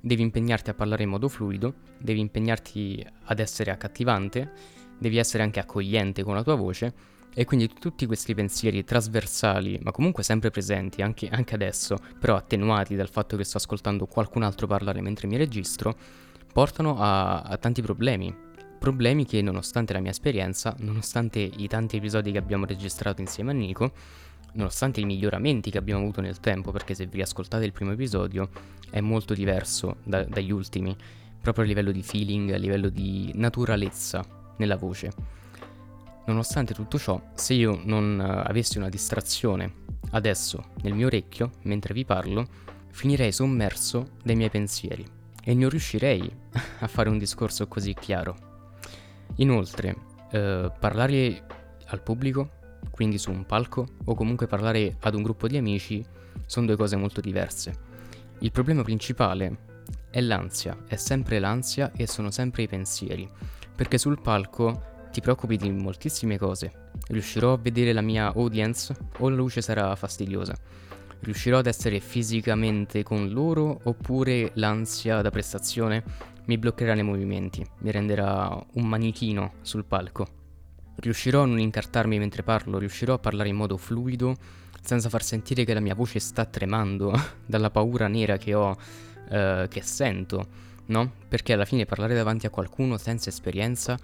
devi 0.00 0.22
impegnarti 0.22 0.70
a 0.70 0.74
parlare 0.74 1.02
in 1.02 1.10
modo 1.10 1.28
fluido, 1.28 1.74
devi 1.98 2.20
impegnarti 2.20 3.04
ad 3.24 3.38
essere 3.38 3.70
accattivante, 3.70 4.50
devi 4.98 5.18
essere 5.18 5.42
anche 5.42 5.60
accogliente 5.60 6.22
con 6.22 6.34
la 6.34 6.42
tua 6.42 6.54
voce 6.54 6.92
e 7.34 7.44
quindi 7.44 7.68
tutti 7.68 8.06
questi 8.06 8.34
pensieri 8.34 8.84
trasversali, 8.84 9.78
ma 9.82 9.92
comunque 9.92 10.22
sempre 10.22 10.50
presenti 10.50 11.02
anche, 11.02 11.28
anche 11.28 11.54
adesso, 11.54 11.96
però 12.18 12.36
attenuati 12.36 12.96
dal 12.96 13.08
fatto 13.08 13.36
che 13.36 13.44
sto 13.44 13.58
ascoltando 13.58 14.06
qualcun 14.06 14.42
altro 14.42 14.66
parlare 14.66 15.00
mentre 15.00 15.26
mi 15.26 15.36
registro, 15.36 15.96
portano 16.52 16.98
a, 16.98 17.42
a 17.42 17.56
tanti 17.56 17.82
problemi. 17.82 18.34
Problemi 18.78 19.26
che 19.26 19.42
nonostante 19.42 19.92
la 19.92 20.00
mia 20.00 20.10
esperienza, 20.10 20.74
nonostante 20.78 21.38
i 21.38 21.68
tanti 21.68 21.98
episodi 21.98 22.32
che 22.32 22.38
abbiamo 22.38 22.64
registrato 22.64 23.20
insieme 23.20 23.50
a 23.50 23.54
Nico, 23.54 23.92
nonostante 24.54 25.00
i 25.00 25.04
miglioramenti 25.04 25.70
che 25.70 25.78
abbiamo 25.78 26.00
avuto 26.00 26.20
nel 26.20 26.40
tempo, 26.40 26.72
perché 26.72 26.94
se 26.94 27.06
vi 27.06 27.20
ascoltate 27.20 27.64
il 27.64 27.72
primo 27.72 27.92
episodio 27.92 28.48
è 28.90 29.00
molto 29.00 29.34
diverso 29.34 29.96
da, 30.02 30.24
dagli 30.24 30.50
ultimi, 30.50 30.96
proprio 31.40 31.64
a 31.64 31.66
livello 31.66 31.92
di 31.92 32.02
feeling, 32.02 32.50
a 32.50 32.56
livello 32.56 32.88
di 32.88 33.30
naturalezza 33.34 34.24
nella 34.56 34.76
voce. 34.76 35.39
Nonostante 36.30 36.74
tutto 36.74 36.96
ciò, 36.96 37.20
se 37.34 37.54
io 37.54 37.80
non 37.82 38.20
uh, 38.20 38.48
avessi 38.48 38.78
una 38.78 38.88
distrazione 38.88 39.78
adesso 40.12 40.74
nel 40.82 40.94
mio 40.94 41.06
orecchio, 41.08 41.50
mentre 41.62 41.92
vi 41.92 42.04
parlo, 42.04 42.46
finirei 42.90 43.32
sommerso 43.32 44.10
dai 44.22 44.36
miei 44.36 44.48
pensieri 44.48 45.04
e 45.42 45.54
non 45.54 45.68
riuscirei 45.68 46.32
a 46.78 46.86
fare 46.86 47.08
un 47.08 47.18
discorso 47.18 47.66
così 47.66 47.94
chiaro. 47.94 48.36
Inoltre, 49.38 49.96
uh, 50.30 50.70
parlare 50.78 51.46
al 51.86 52.00
pubblico 52.00 52.58
quindi 52.92 53.18
su 53.18 53.32
un 53.32 53.44
palco, 53.44 53.88
o 54.04 54.14
comunque 54.14 54.46
parlare 54.46 54.98
ad 55.00 55.14
un 55.16 55.22
gruppo 55.22 55.48
di 55.48 55.56
amici, 55.56 56.04
sono 56.46 56.66
due 56.66 56.76
cose 56.76 56.94
molto 56.94 57.20
diverse. 57.20 57.88
Il 58.38 58.52
problema 58.52 58.84
principale 58.84 59.66
è 60.10 60.20
l'ansia, 60.20 60.78
è 60.86 60.94
sempre 60.94 61.40
l'ansia 61.40 61.90
e 61.96 62.06
sono 62.06 62.30
sempre 62.30 62.62
i 62.62 62.68
pensieri, 62.68 63.28
perché 63.74 63.98
sul 63.98 64.20
palco 64.20 64.89
ti 65.10 65.20
preoccupi 65.20 65.56
di 65.56 65.70
moltissime 65.70 66.38
cose. 66.38 66.90
Riuscirò 67.08 67.54
a 67.54 67.58
vedere 67.58 67.92
la 67.92 68.00
mia 68.00 68.32
audience 68.34 68.94
o 69.18 69.28
la 69.28 69.36
luce 69.36 69.60
sarà 69.60 69.94
fastidiosa? 69.96 70.56
Riuscirò 71.20 71.58
ad 71.58 71.66
essere 71.66 72.00
fisicamente 72.00 73.02
con 73.02 73.28
loro 73.28 73.80
oppure 73.84 74.52
l'ansia 74.54 75.20
da 75.20 75.30
prestazione 75.30 76.02
mi 76.46 76.56
bloccherà 76.58 76.94
nei 76.94 77.04
movimenti, 77.04 77.64
mi 77.78 77.90
renderà 77.90 78.58
un 78.72 78.86
manichino 78.86 79.54
sul 79.60 79.84
palco? 79.84 80.26
Riuscirò 80.96 81.42
a 81.42 81.46
non 81.46 81.60
incartarmi 81.60 82.18
mentre 82.18 82.42
parlo, 82.42 82.78
riuscirò 82.78 83.14
a 83.14 83.18
parlare 83.18 83.48
in 83.48 83.56
modo 83.56 83.76
fluido 83.76 84.34
senza 84.80 85.08
far 85.08 85.22
sentire 85.22 85.64
che 85.64 85.74
la 85.74 85.80
mia 85.80 85.94
voce 85.94 86.18
sta 86.18 86.44
tremando 86.46 87.12
dalla 87.46 87.70
paura 87.70 88.08
nera 88.08 88.36
che 88.36 88.54
ho, 88.54 88.76
eh, 89.28 89.66
che 89.68 89.82
sento, 89.82 90.46
no? 90.86 91.12
Perché 91.28 91.52
alla 91.52 91.64
fine 91.64 91.84
parlare 91.84 92.14
davanti 92.14 92.46
a 92.46 92.50
qualcuno 92.50 92.96
senza 92.96 93.28
esperienza 93.28 93.98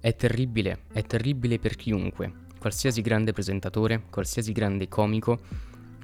è 0.00 0.14
terribile, 0.14 0.84
è 0.92 1.02
terribile 1.02 1.58
per 1.58 1.76
chiunque. 1.76 2.32
Qualsiasi 2.58 3.02
grande 3.02 3.32
presentatore, 3.32 4.04
qualsiasi 4.10 4.52
grande 4.52 4.88
comico, 4.88 5.38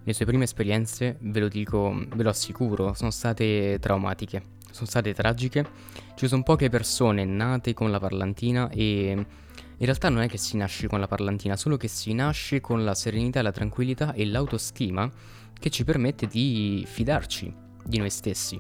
le 0.03 0.13
sue 0.13 0.27
prime 0.27 0.45
esperienze, 0.45 1.17
ve 1.21 1.41
lo 1.41 1.49
dico, 1.49 2.07
ve 2.15 2.23
lo 2.23 2.29
assicuro, 2.29 2.95
sono 2.95 3.11
state 3.11 3.79
traumatiche, 3.81 4.43
sono 4.71 4.87
state 4.87 5.15
tragiche. 5.15 5.67
Ci 6.15 6.29
sono 6.29 6.43
poche 6.43 6.69
persone 6.69 7.25
nate 7.25 7.75
con 7.75 7.91
la 7.91 7.99
parlantina 7.99 8.69
e 8.71 9.27
In 9.79 9.87
realtà 9.87 10.09
non 10.09 10.23
è 10.23 10.29
che 10.29 10.39
si 10.39 10.57
nasce 10.57 10.87
con 10.87 11.01
la 11.01 11.09
parlantina, 11.09 11.57
solo 11.57 11.77
che 11.77 11.89
si 11.89 12.13
nasce 12.13 12.61
con 12.61 12.85
la 12.85 12.95
serenità, 12.95 13.43
la 13.43 13.51
tranquillità 13.51 14.13
e 14.13 14.25
l'autostima 14.25 15.11
che 15.59 15.71
ci 15.71 15.83
permette 15.85 16.27
di 16.27 16.85
fidarci 16.87 17.53
di 17.85 17.99
noi 17.99 18.11
stessi. 18.11 18.59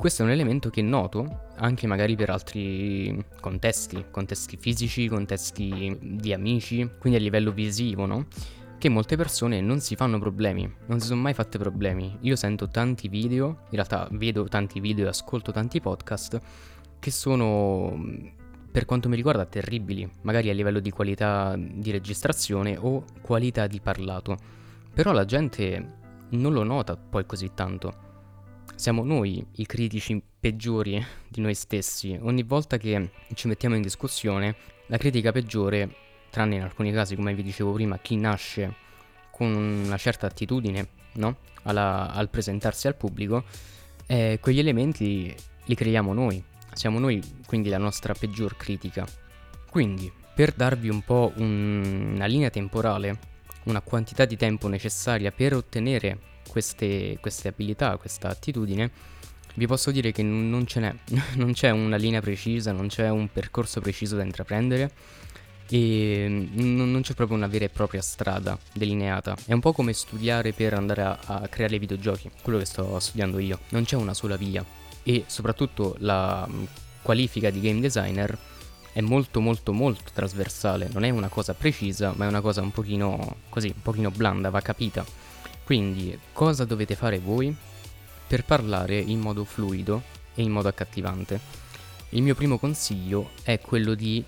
Questo 0.00 0.22
è 0.22 0.24
un 0.24 0.30
elemento 0.30 0.70
che 0.70 0.80
noto 0.80 1.48
anche 1.56 1.86
magari 1.86 2.16
per 2.16 2.30
altri 2.30 3.22
contesti, 3.38 4.06
contesti 4.10 4.56
fisici, 4.56 5.08
contesti 5.08 5.94
di 6.00 6.32
amici, 6.32 6.90
quindi 6.98 7.18
a 7.18 7.22
livello 7.22 7.52
visivo, 7.52 8.06
no? 8.06 8.26
Che 8.78 8.88
molte 8.88 9.16
persone 9.16 9.60
non 9.60 9.80
si 9.80 9.96
fanno 9.96 10.18
problemi, 10.18 10.74
non 10.86 11.00
si 11.00 11.08
sono 11.08 11.20
mai 11.20 11.34
fatte 11.34 11.58
problemi. 11.58 12.16
Io 12.20 12.34
sento 12.34 12.70
tanti 12.70 13.08
video, 13.08 13.64
in 13.64 13.72
realtà 13.72 14.08
vedo 14.12 14.44
tanti 14.44 14.80
video 14.80 15.04
e 15.04 15.08
ascolto 15.08 15.52
tanti 15.52 15.82
podcast 15.82 16.40
che 16.98 17.10
sono 17.10 17.94
per 18.72 18.86
quanto 18.86 19.10
mi 19.10 19.16
riguarda 19.16 19.44
terribili, 19.44 20.10
magari 20.22 20.48
a 20.48 20.54
livello 20.54 20.80
di 20.80 20.90
qualità 20.90 21.54
di 21.58 21.90
registrazione 21.90 22.78
o 22.80 23.04
qualità 23.20 23.66
di 23.66 23.80
parlato. 23.80 24.38
Però 24.94 25.12
la 25.12 25.26
gente 25.26 25.98
non 26.30 26.54
lo 26.54 26.62
nota 26.62 26.96
poi 26.96 27.26
così 27.26 27.50
tanto. 27.52 28.08
Siamo 28.80 29.04
noi 29.04 29.44
i 29.56 29.66
critici 29.66 30.22
peggiori 30.40 31.04
di 31.28 31.42
noi 31.42 31.52
stessi. 31.52 32.18
Ogni 32.22 32.44
volta 32.44 32.78
che 32.78 33.10
ci 33.34 33.46
mettiamo 33.46 33.76
in 33.76 33.82
discussione, 33.82 34.56
la 34.86 34.96
critica 34.96 35.32
peggiore, 35.32 35.94
tranne 36.30 36.54
in 36.54 36.62
alcuni 36.62 36.90
casi, 36.90 37.14
come 37.14 37.34
vi 37.34 37.42
dicevo 37.42 37.72
prima, 37.72 37.98
chi 37.98 38.16
nasce 38.16 38.74
con 39.30 39.54
una 39.54 39.98
certa 39.98 40.28
attitudine 40.28 40.88
no? 41.16 41.36
Alla, 41.64 42.10
al 42.10 42.30
presentarsi 42.30 42.86
al 42.86 42.96
pubblico, 42.96 43.44
eh, 44.06 44.38
quegli 44.40 44.60
elementi 44.60 45.34
li 45.66 45.74
creiamo 45.74 46.14
noi. 46.14 46.42
Siamo 46.72 46.98
noi 46.98 47.22
quindi 47.44 47.68
la 47.68 47.76
nostra 47.76 48.14
peggior 48.14 48.56
critica. 48.56 49.06
Quindi, 49.68 50.10
per 50.34 50.52
darvi 50.52 50.88
un 50.88 51.02
po' 51.02 51.32
un, 51.36 52.12
una 52.14 52.24
linea 52.24 52.48
temporale, 52.48 53.18
una 53.64 53.82
quantità 53.82 54.24
di 54.24 54.38
tempo 54.38 54.68
necessaria 54.68 55.30
per 55.32 55.52
ottenere 55.52 56.28
queste, 56.50 57.18
queste 57.20 57.48
abilità, 57.48 57.96
questa 57.96 58.28
attitudine, 58.28 58.90
vi 59.54 59.66
posso 59.66 59.90
dire 59.90 60.12
che 60.12 60.22
non 60.22 60.66
ce 60.66 60.80
n'è, 60.80 60.94
non 61.36 61.52
c'è 61.52 61.70
una 61.70 61.96
linea 61.96 62.20
precisa, 62.20 62.72
non 62.72 62.88
c'è 62.88 63.08
un 63.08 63.30
percorso 63.32 63.80
preciso 63.80 64.16
da 64.16 64.22
intraprendere 64.22 64.90
e 65.68 66.26
non 66.28 67.00
c'è 67.02 67.14
proprio 67.14 67.36
una 67.36 67.46
vera 67.46 67.64
e 67.64 67.68
propria 67.68 68.02
strada 68.02 68.58
delineata. 68.72 69.36
È 69.46 69.52
un 69.52 69.60
po' 69.60 69.72
come 69.72 69.92
studiare 69.92 70.52
per 70.52 70.74
andare 70.74 71.02
a, 71.02 71.18
a 71.24 71.48
creare 71.48 71.78
videogiochi, 71.78 72.30
quello 72.42 72.58
che 72.58 72.64
sto 72.64 72.98
studiando 72.98 73.38
io. 73.38 73.60
Non 73.68 73.84
c'è 73.84 73.94
una 73.96 74.14
sola 74.14 74.36
via 74.36 74.64
e 75.04 75.24
soprattutto 75.26 75.94
la 75.98 76.48
qualifica 77.02 77.50
di 77.50 77.60
game 77.60 77.80
designer 77.80 78.36
è 78.92 79.00
molto 79.00 79.40
molto 79.40 79.72
molto 79.72 80.10
trasversale, 80.12 80.88
non 80.92 81.04
è 81.04 81.10
una 81.10 81.28
cosa 81.28 81.54
precisa, 81.54 82.12
ma 82.16 82.24
è 82.24 82.28
una 82.28 82.40
cosa 82.40 82.60
un 82.60 82.72
pochino 82.72 83.36
così, 83.48 83.68
un 83.68 83.82
pochino 83.82 84.10
blanda, 84.10 84.50
va 84.50 84.60
capita. 84.60 85.04
Quindi, 85.70 86.18
cosa 86.32 86.64
dovete 86.64 86.96
fare 86.96 87.20
voi 87.20 87.54
per 88.26 88.44
parlare 88.44 88.98
in 88.98 89.20
modo 89.20 89.44
fluido 89.44 90.02
e 90.34 90.42
in 90.42 90.50
modo 90.50 90.66
accattivante? 90.66 91.38
Il 92.08 92.22
mio 92.22 92.34
primo 92.34 92.58
consiglio 92.58 93.30
è 93.44 93.60
quello 93.60 93.94
di 93.94 94.24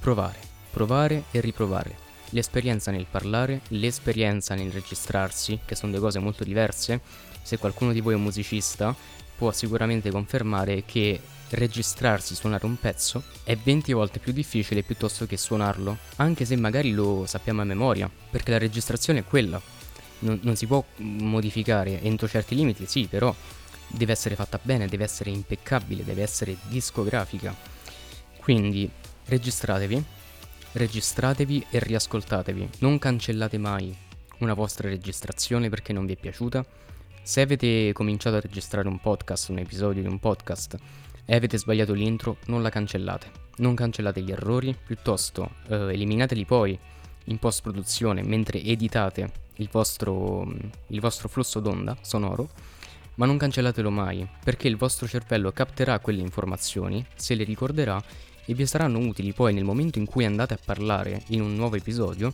provare, 0.00 0.40
provare 0.72 1.26
e 1.30 1.38
riprovare. 1.38 1.96
L'esperienza 2.30 2.90
nel 2.90 3.06
parlare, 3.08 3.60
l'esperienza 3.68 4.56
nel 4.56 4.72
registrarsi, 4.72 5.60
che 5.64 5.76
sono 5.76 5.92
due 5.92 6.00
cose 6.00 6.18
molto 6.18 6.42
diverse. 6.42 7.00
Se 7.40 7.56
qualcuno 7.56 7.92
di 7.92 8.00
voi 8.00 8.14
è 8.14 8.16
un 8.16 8.24
musicista, 8.24 8.92
può 9.36 9.52
sicuramente 9.52 10.10
confermare 10.10 10.82
che 10.84 11.20
registrarsi, 11.50 12.34
suonare 12.34 12.66
un 12.66 12.76
pezzo 12.80 13.22
è 13.44 13.56
20 13.56 13.92
volte 13.92 14.18
più 14.18 14.32
difficile 14.32 14.82
piuttosto 14.82 15.24
che 15.24 15.36
suonarlo, 15.36 15.98
anche 16.16 16.44
se 16.44 16.56
magari 16.56 16.90
lo 16.90 17.26
sappiamo 17.26 17.60
a 17.60 17.64
memoria, 17.64 18.10
perché 18.30 18.50
la 18.50 18.58
registrazione 18.58 19.20
è 19.20 19.24
quella, 19.24 19.62
non, 20.20 20.38
non 20.42 20.56
si 20.56 20.66
può 20.66 20.84
modificare 20.96 22.00
entro 22.02 22.28
certi 22.28 22.54
limiti, 22.54 22.86
sì, 22.86 23.06
però 23.06 23.34
deve 23.86 24.12
essere 24.12 24.34
fatta 24.34 24.58
bene, 24.62 24.86
deve 24.86 25.04
essere 25.04 25.30
impeccabile, 25.30 26.04
deve 26.04 26.22
essere 26.22 26.56
discografica. 26.68 27.54
Quindi 28.38 28.90
registratevi, 29.26 30.02
registratevi 30.72 31.66
e 31.70 31.78
riascoltatevi. 31.78 32.68
Non 32.78 32.98
cancellate 32.98 33.58
mai 33.58 33.94
una 34.38 34.54
vostra 34.54 34.88
registrazione 34.88 35.68
perché 35.68 35.92
non 35.92 36.06
vi 36.06 36.14
è 36.14 36.16
piaciuta. 36.16 36.64
Se 37.22 37.40
avete 37.40 37.92
cominciato 37.92 38.36
a 38.36 38.40
registrare 38.40 38.88
un 38.88 39.00
podcast, 39.00 39.50
un 39.50 39.58
episodio 39.58 40.02
di 40.02 40.08
un 40.08 40.18
podcast 40.18 40.76
e 41.24 41.34
avete 41.34 41.58
sbagliato 41.58 41.92
l'intro, 41.92 42.38
non 42.46 42.62
la 42.62 42.70
cancellate. 42.70 43.30
Non 43.56 43.74
cancellate 43.74 44.22
gli 44.22 44.32
errori, 44.32 44.74
piuttosto 44.74 45.50
eh, 45.68 45.92
eliminateli 45.92 46.44
poi 46.44 46.78
in 47.24 47.38
post 47.38 47.62
produzione 47.62 48.22
mentre 48.22 48.62
editate 48.62 49.30
il 49.60 49.68
vostro, 49.70 50.46
il 50.88 51.00
vostro 51.00 51.28
flusso 51.28 51.60
d'onda 51.60 51.96
sonoro, 52.00 52.48
ma 53.14 53.26
non 53.26 53.36
cancellatelo 53.36 53.90
mai, 53.90 54.26
perché 54.42 54.68
il 54.68 54.76
vostro 54.76 55.06
cervello 55.06 55.52
capterà 55.52 55.98
quelle 55.98 56.22
informazioni, 56.22 57.04
se 57.14 57.34
le 57.34 57.44
ricorderà 57.44 58.02
e 58.46 58.54
vi 58.54 58.66
saranno 58.66 58.98
utili. 58.98 59.32
Poi 59.32 59.52
nel 59.52 59.64
momento 59.64 59.98
in 59.98 60.06
cui 60.06 60.24
andate 60.24 60.54
a 60.54 60.58
parlare 60.62 61.22
in 61.28 61.42
un 61.42 61.54
nuovo 61.54 61.76
episodio, 61.76 62.32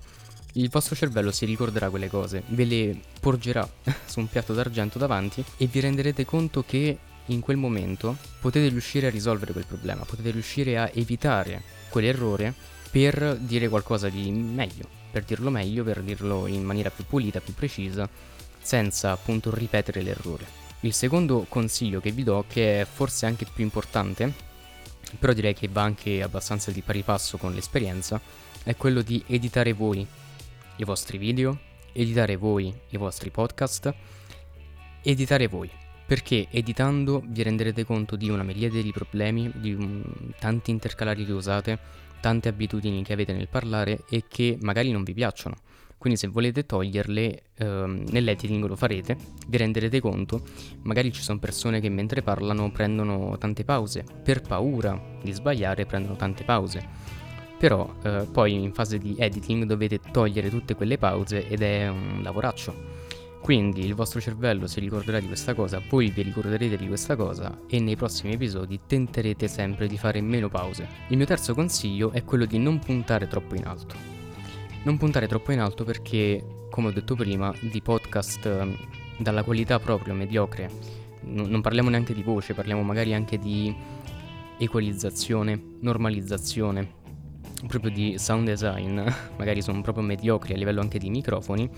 il 0.53 0.71
vostro 0.71 0.95
cervello 0.95 1.33
si 1.33 1.45
ricorderà 1.45 1.91
quelle 1.91 2.09
cose, 2.09 2.43
ve 2.49 2.65
le 2.65 3.01
porgerà 3.21 3.69
su 4.07 4.21
un 4.21 4.29
piatto 4.29 4.55
d'argento 4.55 4.99
davanti 4.99 5.45
e 5.57 5.67
vi 5.67 5.81
renderete 5.81 6.25
conto 6.25 6.63
che 6.67 6.99
in 7.27 7.41
quel 7.41 7.57
momento 7.57 8.17
potete 8.41 8.69
riuscire 8.69 9.09
a 9.09 9.11
risolvere 9.11 9.53
quel 9.53 9.67
problema, 9.67 10.05
potete 10.05 10.31
riuscire 10.31 10.79
a 10.79 10.89
evitare 10.95 11.63
quell'errore 11.89 12.55
per 12.91 13.37
dire 13.41 13.69
qualcosa 13.69 14.09
di 14.09 14.31
meglio, 14.31 14.89
per 15.17 15.25
dirlo 15.25 15.49
meglio, 15.49 15.83
per 15.83 16.03
dirlo 16.03 16.47
in 16.47 16.63
maniera 16.63 16.91
più 16.91 17.07
pulita, 17.07 17.41
più 17.41 17.55
precisa, 17.55 18.07
senza 18.61 19.13
appunto 19.13 19.55
ripetere 19.55 20.03
l'errore. 20.03 20.45
Il 20.81 20.93
secondo 20.93 21.47
consiglio 21.49 22.03
che 22.03 22.11
vi 22.11 22.23
do, 22.23 22.45
che 22.47 22.83
è 22.83 22.85
forse 22.85 23.25
anche 23.25 23.47
più 23.51 23.65
importante, 23.65 24.31
però 25.19 25.33
direi 25.33 25.55
che 25.55 25.69
va 25.69 25.81
anche 25.81 26.23
abbastanza 26.23 26.71
di 26.71 26.83
pari 26.83 27.01
passo 27.01 27.39
con 27.39 27.55
l'esperienza, 27.55 28.21
è 28.63 28.77
quello 28.77 29.01
di 29.01 29.25
editare 29.27 29.73
voi 29.73 30.07
i 30.77 30.85
vostri 30.85 31.17
video, 31.17 31.59
editare 31.93 32.37
voi 32.37 32.71
i 32.91 32.97
vostri 32.99 33.31
podcast, 33.31 33.95
editare 35.01 35.47
voi. 35.47 35.71
Perché 36.05 36.47
editando 36.51 37.23
vi 37.27 37.43
renderete 37.43 37.87
conto 37.87 38.17
di 38.17 38.29
una 38.29 38.43
miriade 38.43 38.83
di 38.83 38.93
problemi, 38.93 39.51
di 39.55 39.73
un, 39.73 40.05
tanti 40.39 40.71
intercalari 40.71 41.25
che 41.25 41.33
usate, 41.33 41.79
tante 42.21 42.49
abitudini 42.49 43.03
che 43.03 43.13
avete 43.13 43.33
nel 43.33 43.49
parlare 43.49 44.05
e 44.09 44.25
che 44.29 44.59
magari 44.61 44.91
non 44.91 45.03
vi 45.03 45.15
piacciono. 45.15 45.57
Quindi 45.99 46.19
se 46.19 46.29
volete 46.29 46.67
toglierle 46.67 47.43
ehm, 47.57 48.05
nell'editing 48.11 48.65
lo 48.67 48.77
farete, 48.77 49.17
vi 49.49 49.57
renderete 49.57 49.99
conto, 50.01 50.43
magari 50.83 51.11
ci 51.11 51.23
sono 51.23 51.39
persone 51.39 51.81
che 51.81 51.89
mentre 51.89 52.23
parlano 52.23 52.71
prendono 52.71 53.37
tante 53.39 53.65
pause, 53.65 54.05
per 54.23 54.43
paura 54.43 55.01
di 55.23 55.33
sbagliare 55.33 55.87
prendono 55.87 56.17
tante 56.17 56.45
pause. 56.45 56.87
Però 57.59 57.91
eh, 58.03 58.27
poi 58.31 58.53
in 58.53 58.73
fase 58.73 58.99
di 58.99 59.17
editing 59.19 59.65
dovete 59.65 59.99
togliere 60.13 60.51
tutte 60.51 60.75
quelle 60.75 60.99
pause 60.99 61.49
ed 61.49 61.63
è 61.63 61.89
un 61.89 62.21
lavoraccio. 62.23 63.06
Quindi 63.41 63.85
il 63.85 63.95
vostro 63.95 64.21
cervello 64.21 64.67
si 64.67 64.81
ricorderà 64.81 65.21
di 65.21 65.27
questa 65.27 65.55
cosa, 65.55 65.81
voi 65.89 66.11
vi 66.11 66.23
ricorderete 66.23 66.77
di 66.77 66.89
questa 66.89 67.15
cosa 67.15 67.61
e 67.69 67.79
nei 67.79 67.95
prossimi 67.95 68.33
episodi 68.33 68.81
tenterete 68.87 69.47
sempre 69.47 69.87
di 69.87 69.97
fare 69.97 70.21
meno 70.21 70.49
pause. 70.49 70.89
Il 71.09 71.17
mio 71.17 71.27
terzo 71.27 71.55
consiglio 71.55 72.11
è 72.11 72.25
quello 72.25 72.45
di 72.45 72.59
non 72.59 72.81
puntare 72.81 73.29
troppo 73.29 73.55
in 73.55 73.67
alto. 73.67 73.95
Non 74.83 74.97
puntare 74.97 75.29
troppo 75.29 75.53
in 75.53 75.61
alto 75.61 75.85
perché, 75.85 76.45
come 76.71 76.89
ho 76.89 76.93
detto 76.93 77.15
prima, 77.15 77.55
di 77.61 77.81
podcast 77.81 78.47
ehm, 78.47 78.77
dalla 79.19 79.45
qualità 79.45 79.79
proprio 79.79 80.15
mediocre, 80.15 80.71
non 81.23 81.61
parliamo 81.61 81.89
neanche 81.89 82.15
di 82.15 82.23
voce, 82.23 82.55
parliamo 82.55 82.83
magari 82.83 83.15
anche 83.15 83.39
di 83.39 83.75
equalizzazione, 84.59 85.61
normalizzazione, 85.81 87.05
proprio 87.67 87.91
di 87.91 88.19
sound 88.19 88.47
design, 88.47 89.01
magari 89.37 89.63
sono 89.63 89.81
proprio 89.81 90.05
mediocri 90.05 90.55
a 90.55 90.57
livello 90.57 90.81
anche 90.81 90.99
di 90.99 91.11
microfoni 91.11 91.71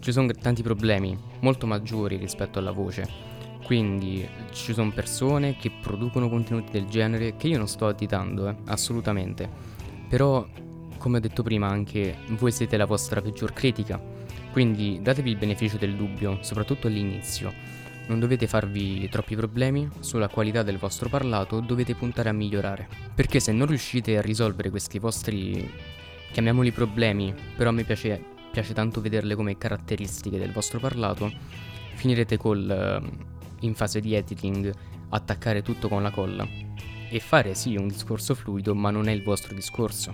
ci 0.00 0.12
sono 0.12 0.30
tanti 0.32 0.62
problemi 0.62 1.16
molto 1.40 1.66
maggiori 1.66 2.16
rispetto 2.16 2.58
alla 2.58 2.70
voce. 2.70 3.36
Quindi 3.64 4.26
ci 4.52 4.72
sono 4.72 4.90
persone 4.92 5.56
che 5.56 5.70
producono 5.70 6.28
contenuti 6.28 6.72
del 6.72 6.86
genere 6.86 7.36
che 7.36 7.48
io 7.48 7.58
non 7.58 7.68
sto 7.68 7.86
additando, 7.86 8.48
eh, 8.48 8.56
assolutamente. 8.66 9.48
Però, 10.08 10.46
come 10.96 11.18
ho 11.18 11.20
detto 11.20 11.42
prima, 11.42 11.66
anche 11.66 12.16
voi 12.28 12.50
siete 12.50 12.76
la 12.76 12.86
vostra 12.86 13.20
peggior 13.20 13.52
critica. 13.52 14.00
Quindi 14.52 15.00
datevi 15.02 15.30
il 15.30 15.36
beneficio 15.36 15.76
del 15.76 15.96
dubbio, 15.96 16.38
soprattutto 16.40 16.86
all'inizio. 16.86 17.52
Non 18.08 18.18
dovete 18.18 18.46
farvi 18.46 19.08
troppi 19.08 19.36
problemi 19.36 19.88
sulla 20.00 20.28
qualità 20.28 20.62
del 20.62 20.76
vostro 20.76 21.08
parlato, 21.08 21.60
dovete 21.60 21.94
puntare 21.94 22.28
a 22.28 22.32
migliorare. 22.32 22.88
Perché 23.14 23.40
se 23.40 23.52
non 23.52 23.66
riuscite 23.66 24.18
a 24.18 24.22
risolvere 24.22 24.70
questi 24.70 24.98
vostri, 24.98 25.70
chiamiamoli 26.32 26.72
problemi, 26.72 27.34
però 27.56 27.70
a 27.70 27.72
me 27.72 27.84
piace 27.84 28.36
piace 28.50 28.74
tanto 28.74 29.00
vederle 29.00 29.34
come 29.34 29.56
caratteristiche 29.56 30.38
del 30.38 30.52
vostro 30.52 30.80
parlato, 30.80 31.30
finirete 31.94 32.36
col, 32.36 32.68
ehm, 32.68 33.10
in 33.60 33.74
fase 33.74 34.00
di 34.00 34.14
editing, 34.14 34.72
attaccare 35.10 35.62
tutto 35.62 35.88
con 35.88 36.02
la 36.02 36.10
colla 36.10 36.46
e 37.10 37.20
fare 37.20 37.54
sì 37.54 37.76
un 37.76 37.88
discorso 37.88 38.34
fluido, 38.34 38.74
ma 38.74 38.90
non 38.90 39.08
è 39.08 39.12
il 39.12 39.22
vostro 39.22 39.54
discorso. 39.54 40.12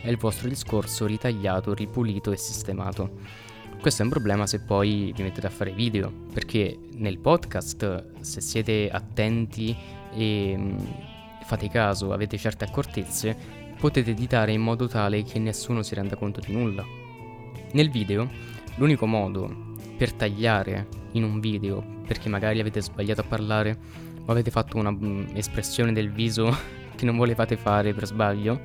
È 0.00 0.08
il 0.08 0.18
vostro 0.18 0.48
discorso 0.48 1.06
ritagliato, 1.06 1.74
ripulito 1.74 2.30
e 2.32 2.36
sistemato. 2.36 3.10
Questo 3.80 4.02
è 4.02 4.04
un 4.04 4.10
problema 4.10 4.46
se 4.46 4.60
poi 4.60 5.12
vi 5.14 5.22
mettete 5.22 5.46
a 5.46 5.50
fare 5.50 5.70
video, 5.70 6.12
perché 6.32 6.76
nel 6.94 7.18
podcast, 7.18 8.20
se 8.20 8.40
siete 8.40 8.90
attenti 8.90 9.76
e 10.12 10.54
mm, 10.56 10.78
fate 11.44 11.68
caso, 11.68 12.12
avete 12.12 12.36
certe 12.36 12.64
accortezze, 12.64 13.36
potete 13.78 14.10
editare 14.10 14.52
in 14.52 14.60
modo 14.60 14.88
tale 14.88 15.22
che 15.22 15.38
nessuno 15.38 15.82
si 15.82 15.94
renda 15.94 16.16
conto 16.16 16.40
di 16.44 16.52
nulla. 16.52 16.84
Nel 17.72 17.90
video, 17.90 18.28
l'unico 18.76 19.06
modo 19.06 19.74
per 19.96 20.12
tagliare 20.12 20.88
in 21.12 21.22
un 21.22 21.38
video, 21.38 21.84
perché 22.06 22.28
magari 22.28 22.58
avete 22.58 22.82
sbagliato 22.82 23.20
a 23.20 23.24
parlare 23.24 23.78
o 24.24 24.32
avete 24.32 24.50
fatto 24.50 24.78
un'espressione 24.78 25.92
mm, 25.92 25.94
del 25.94 26.10
viso 26.10 26.56
che 26.96 27.04
non 27.04 27.16
volevate 27.16 27.56
fare 27.56 27.94
per 27.94 28.06
sbaglio, 28.06 28.60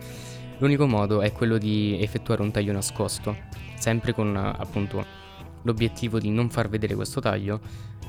l'unico 0.61 0.85
modo 0.85 1.21
è 1.21 1.31
quello 1.31 1.57
di 1.57 1.97
effettuare 1.99 2.43
un 2.43 2.51
taglio 2.51 2.71
nascosto, 2.71 3.35
sempre 3.77 4.13
con 4.13 4.35
appunto 4.35 5.03
l'obiettivo 5.63 6.19
di 6.19 6.29
non 6.29 6.49
far 6.49 6.69
vedere 6.69 6.93
questo 6.93 7.19
taglio, 7.19 7.59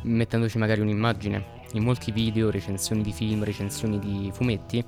mettendoci 0.03 0.59
magari 0.59 0.83
un'immagine. 0.83 1.61
In 1.73 1.83
molti 1.83 2.13
video, 2.13 2.51
recensioni 2.51 3.01
di 3.01 3.13
film, 3.13 3.43
recensioni 3.43 3.99
di 3.99 4.31
fumetti, 4.33 4.85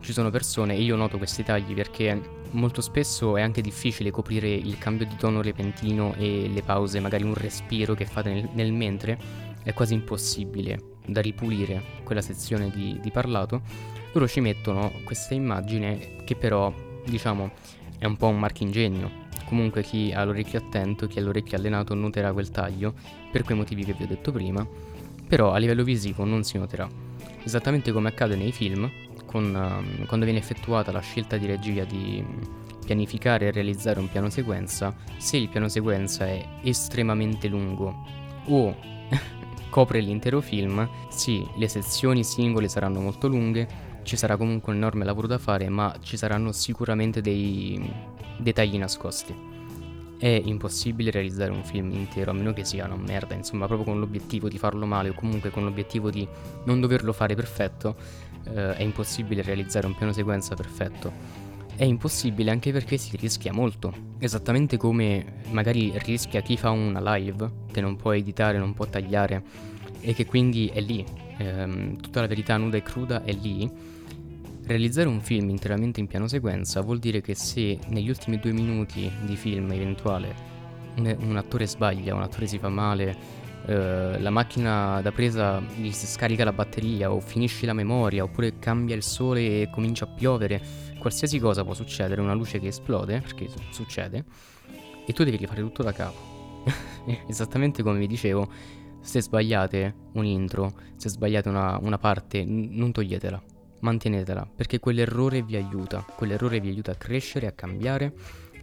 ci 0.00 0.12
sono 0.12 0.28
persone, 0.28 0.74
e 0.74 0.82
io 0.82 0.94
noto 0.96 1.16
questi 1.16 1.42
tagli 1.42 1.72
perché 1.72 2.20
molto 2.50 2.82
spesso 2.82 3.38
è 3.38 3.42
anche 3.42 3.62
difficile 3.62 4.10
coprire 4.10 4.48
il 4.48 4.76
cambio 4.76 5.06
di 5.06 5.16
tono 5.16 5.40
repentino 5.40 6.14
e 6.18 6.50
le 6.52 6.62
pause, 6.62 7.00
magari 7.00 7.24
un 7.24 7.34
respiro 7.34 7.94
che 7.94 8.04
fate 8.04 8.30
nel, 8.30 8.50
nel 8.52 8.72
mentre, 8.72 9.18
è 9.62 9.72
quasi 9.72 9.94
impossibile 9.94 10.98
da 11.06 11.22
ripulire 11.22 11.82
quella 12.04 12.20
sezione 12.20 12.70
di, 12.70 12.98
di 13.00 13.10
parlato. 13.10 13.62
Loro 14.12 14.28
ci 14.28 14.40
mettono 14.40 14.92
questa 15.04 15.32
immagine 15.32 16.16
che 16.24 16.36
però, 16.36 16.72
diciamo, 17.06 17.50
è 17.98 18.04
un 18.04 18.16
po' 18.16 18.28
un 18.28 18.38
marchingegno 18.38 19.24
Comunque 19.46 19.82
chi 19.84 20.12
ha 20.12 20.24
l'orecchio 20.24 20.58
attento, 20.58 21.06
chi 21.06 21.20
ha 21.20 21.22
l'orecchio 21.22 21.56
allenato 21.56 21.94
noterà 21.94 22.32
quel 22.32 22.50
taglio, 22.50 22.94
per 23.30 23.44
quei 23.44 23.56
motivi 23.56 23.84
che 23.84 23.92
vi 23.92 24.02
ho 24.02 24.06
detto 24.06 24.32
prima, 24.32 24.66
però 25.28 25.52
a 25.52 25.58
livello 25.58 25.84
visivo 25.84 26.24
non 26.24 26.42
si 26.42 26.58
noterà. 26.58 26.88
Esattamente 27.44 27.92
come 27.92 28.08
accade 28.08 28.34
nei 28.34 28.50
film, 28.50 28.90
con, 29.24 29.44
uh, 29.54 30.04
quando 30.06 30.24
viene 30.24 30.40
effettuata 30.40 30.90
la 30.90 31.00
scelta 31.00 31.36
di 31.36 31.46
regia 31.46 31.84
di 31.84 32.24
pianificare 32.84 33.46
e 33.46 33.50
realizzare 33.52 34.00
un 34.00 34.10
piano 34.10 34.30
sequenza, 34.30 34.94
se 35.16 35.36
il 35.36 35.48
piano 35.48 35.68
sequenza 35.68 36.26
è 36.26 36.44
estremamente 36.62 37.46
lungo 37.46 38.04
o 38.46 38.74
copre 39.70 40.00
l'intero 40.00 40.40
film, 40.40 40.88
sì, 41.08 41.46
le 41.56 41.68
sezioni 41.68 42.24
singole 42.24 42.66
saranno 42.66 43.00
molto 43.00 43.28
lunghe, 43.28 43.85
ci 44.06 44.16
sarà 44.16 44.36
comunque 44.36 44.72
un 44.72 44.78
enorme 44.78 45.04
lavoro 45.04 45.26
da 45.26 45.36
fare, 45.36 45.68
ma 45.68 45.94
ci 46.00 46.16
saranno 46.16 46.52
sicuramente 46.52 47.20
dei 47.20 47.92
dettagli 48.38 48.78
nascosti. 48.78 49.34
È 50.16 50.42
impossibile 50.44 51.10
realizzare 51.10 51.50
un 51.50 51.64
film 51.64 51.90
intero 51.90 52.30
a 52.30 52.34
meno 52.34 52.52
che 52.52 52.64
sia 52.64 52.86
una 52.86 52.94
merda, 52.96 53.34
insomma, 53.34 53.66
proprio 53.66 53.84
con 53.84 53.98
l'obiettivo 53.98 54.48
di 54.48 54.58
farlo 54.58 54.86
male 54.86 55.08
o 55.08 55.12
comunque 55.12 55.50
con 55.50 55.64
l'obiettivo 55.64 56.10
di 56.10 56.26
non 56.64 56.80
doverlo 56.80 57.12
fare 57.12 57.34
perfetto, 57.34 57.96
eh, 58.44 58.76
è 58.76 58.82
impossibile 58.82 59.42
realizzare 59.42 59.88
un 59.88 59.96
piano 59.96 60.12
sequenza 60.12 60.54
perfetto. 60.54 61.12
È 61.74 61.84
impossibile 61.84 62.52
anche 62.52 62.70
perché 62.70 62.96
si 62.98 63.16
rischia 63.16 63.52
molto, 63.52 63.92
esattamente 64.18 64.76
come 64.76 65.42
magari 65.50 65.92
rischia 65.96 66.42
chi 66.42 66.56
fa 66.56 66.70
una 66.70 67.16
live, 67.16 67.50
che 67.72 67.80
non 67.80 67.96
può 67.96 68.12
editare, 68.12 68.56
non 68.56 68.72
può 68.72 68.86
tagliare 68.86 69.42
e 70.00 70.14
che 70.14 70.24
quindi 70.26 70.68
è 70.68 70.80
lì, 70.80 71.04
ehm, 71.38 72.00
tutta 72.00 72.20
la 72.20 72.28
verità 72.28 72.56
nuda 72.56 72.76
e 72.76 72.82
cruda 72.82 73.24
è 73.24 73.32
lì 73.32 73.94
Realizzare 74.66 75.06
un 75.06 75.20
film 75.20 75.50
interamente 75.50 76.00
in 76.00 76.08
piano 76.08 76.26
sequenza 76.26 76.80
vuol 76.80 76.98
dire 76.98 77.20
che 77.20 77.36
se 77.36 77.78
negli 77.86 78.08
ultimi 78.08 78.40
due 78.40 78.50
minuti 78.50 79.08
di 79.24 79.36
film 79.36 79.70
eventuale 79.70 80.34
un, 80.96 81.36
attore 81.36 81.68
sbaglia, 81.68 82.16
un 82.16 82.22
attore 82.22 82.48
si 82.48 82.58
fa 82.58 82.68
male, 82.68 83.16
eh, 83.64 84.18
la 84.18 84.30
macchina 84.30 85.00
da 85.02 85.12
presa 85.12 85.60
gli 85.60 85.92
si 85.92 86.08
scarica 86.08 86.42
la 86.42 86.52
batteria 86.52 87.12
o 87.12 87.20
finisce 87.20 87.64
la 87.64 87.74
memoria 87.74 88.24
oppure 88.24 88.58
cambia 88.58 88.96
il 88.96 89.04
sole 89.04 89.62
e 89.62 89.70
comincia 89.70 90.04
a 90.04 90.08
piovere, 90.08 90.60
qualsiasi 90.98 91.38
cosa 91.38 91.62
può 91.62 91.72
succedere, 91.72 92.20
una 92.20 92.34
luce 92.34 92.58
che 92.58 92.66
esplode, 92.66 93.20
perché 93.20 93.48
succede, 93.70 94.24
e 95.06 95.12
tu 95.12 95.22
devi 95.22 95.36
rifare 95.36 95.60
tutto 95.60 95.84
da 95.84 95.92
capo. 95.92 96.64
Esattamente 97.28 97.84
come 97.84 98.00
vi 98.00 98.08
dicevo, 98.08 98.50
se 98.98 99.22
sbagliate 99.22 99.94
un 100.14 100.24
intro, 100.24 100.72
se 100.96 101.08
sbagliate 101.08 101.48
una, 101.48 101.78
una 101.80 101.98
parte, 101.98 102.44
n- 102.44 102.70
non 102.72 102.90
toglietela 102.90 103.54
mantenetela, 103.80 104.46
perché 104.46 104.78
quell'errore 104.78 105.42
vi 105.42 105.56
aiuta, 105.56 106.00
quell'errore 106.00 106.60
vi 106.60 106.68
aiuta 106.68 106.92
a 106.92 106.96
crescere, 106.96 107.46
a 107.46 107.52
cambiare 107.52 108.14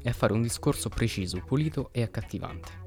e 0.01 0.09
a 0.09 0.13
fare 0.13 0.33
un 0.33 0.41
discorso 0.41 0.89
preciso, 0.89 1.41
pulito 1.45 1.89
e 1.91 2.01
accattivante. 2.01 2.81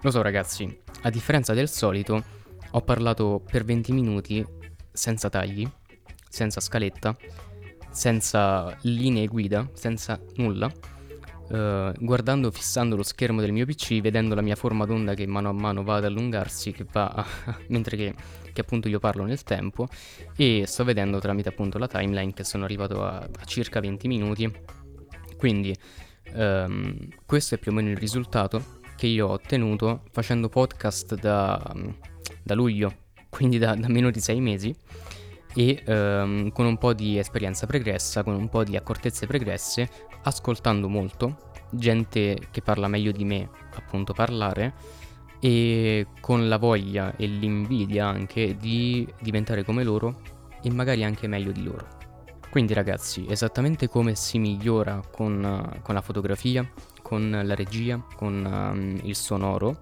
Lo 0.00 0.10
so 0.10 0.20
ragazzi, 0.20 0.80
a 1.02 1.10
differenza 1.10 1.54
del 1.54 1.68
solito, 1.68 2.22
ho 2.70 2.80
parlato 2.82 3.42
per 3.48 3.64
20 3.64 3.92
minuti 3.92 4.44
senza 4.90 5.28
tagli, 5.28 5.68
senza 6.28 6.60
scaletta, 6.60 7.16
senza 7.90 8.76
linee 8.82 9.26
guida, 9.26 9.68
senza 9.74 10.20
nulla, 10.36 10.70
uh, 11.52 11.92
guardando, 11.98 12.50
fissando 12.50 12.96
lo 12.96 13.02
schermo 13.02 13.40
del 13.40 13.52
mio 13.52 13.66
PC, 13.66 14.00
vedendo 14.00 14.34
la 14.34 14.42
mia 14.42 14.56
forma 14.56 14.84
d'onda 14.84 15.14
che 15.14 15.26
mano 15.26 15.48
a 15.48 15.52
mano 15.52 15.82
va 15.84 15.96
ad 15.96 16.04
allungarsi, 16.04 16.72
che 16.72 16.84
va 16.90 17.24
mentre 17.68 17.96
che 17.96 18.14
che 18.52 18.60
appunto 18.60 18.88
io 18.88 18.98
parlo 18.98 19.24
nel 19.24 19.42
tempo 19.42 19.88
e 20.36 20.64
sto 20.66 20.84
vedendo 20.84 21.18
tramite 21.18 21.48
appunto 21.48 21.78
la 21.78 21.88
timeline 21.88 22.32
che 22.32 22.44
sono 22.44 22.64
arrivato 22.64 23.04
a, 23.04 23.16
a 23.16 23.44
circa 23.44 23.80
20 23.80 24.08
minuti. 24.08 24.52
Quindi 25.36 25.74
um, 26.34 27.08
questo 27.26 27.56
è 27.56 27.58
più 27.58 27.72
o 27.72 27.74
meno 27.74 27.90
il 27.90 27.96
risultato 27.96 28.80
che 28.96 29.06
io 29.06 29.28
ho 29.28 29.32
ottenuto 29.32 30.02
facendo 30.12 30.48
podcast 30.48 31.16
da, 31.16 31.74
da 32.42 32.54
luglio, 32.54 32.94
quindi 33.28 33.58
da, 33.58 33.74
da, 33.74 33.88
meno 33.88 34.10
di 34.10 34.20
6 34.20 34.40
mesi 34.40 34.74
e 35.54 35.82
um, 35.86 36.50
con 36.50 36.66
un 36.66 36.78
po' 36.78 36.92
di 36.92 37.18
esperienza 37.18 37.66
pregressa, 37.66 38.22
con 38.22 38.34
un 38.34 38.48
po' 38.48 38.64
di 38.64 38.76
accortezze 38.76 39.26
pregresse, 39.26 39.88
ascoltando 40.22 40.88
molto, 40.88 41.50
gente 41.70 42.38
che 42.50 42.62
parla 42.62 42.88
meglio 42.88 43.12
di 43.12 43.24
me 43.24 43.48
appunto 43.74 44.12
parlare 44.12 44.74
e 45.40 46.06
con 46.20 46.48
la 46.48 46.58
voglia 46.58 47.16
e 47.16 47.26
l'invidia 47.26 48.06
anche 48.06 48.56
di 48.56 49.06
diventare 49.20 49.64
come 49.64 49.82
loro 49.82 50.20
e 50.62 50.70
magari 50.70 51.02
anche 51.02 51.26
meglio 51.26 51.50
di 51.50 51.64
loro. 51.64 52.00
Quindi 52.50 52.74
ragazzi, 52.74 53.26
esattamente 53.28 53.88
come 53.88 54.14
si 54.14 54.38
migliora 54.38 55.00
con, 55.10 55.80
con 55.82 55.94
la 55.94 56.02
fotografia, 56.02 56.70
con 57.00 57.40
la 57.42 57.54
regia, 57.54 58.04
con 58.14 58.44
um, 58.44 58.98
il 59.04 59.16
sonoro, 59.16 59.80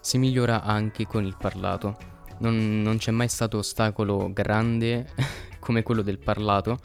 si 0.00 0.16
migliora 0.16 0.62
anche 0.62 1.04
con 1.06 1.24
il 1.24 1.36
parlato. 1.36 2.14
Non, 2.38 2.82
non 2.82 2.98
c'è 2.98 3.10
mai 3.10 3.28
stato 3.28 3.58
ostacolo 3.58 4.30
grande 4.32 5.08
come 5.58 5.82
quello 5.82 6.02
del 6.02 6.18
parlato 6.18 6.78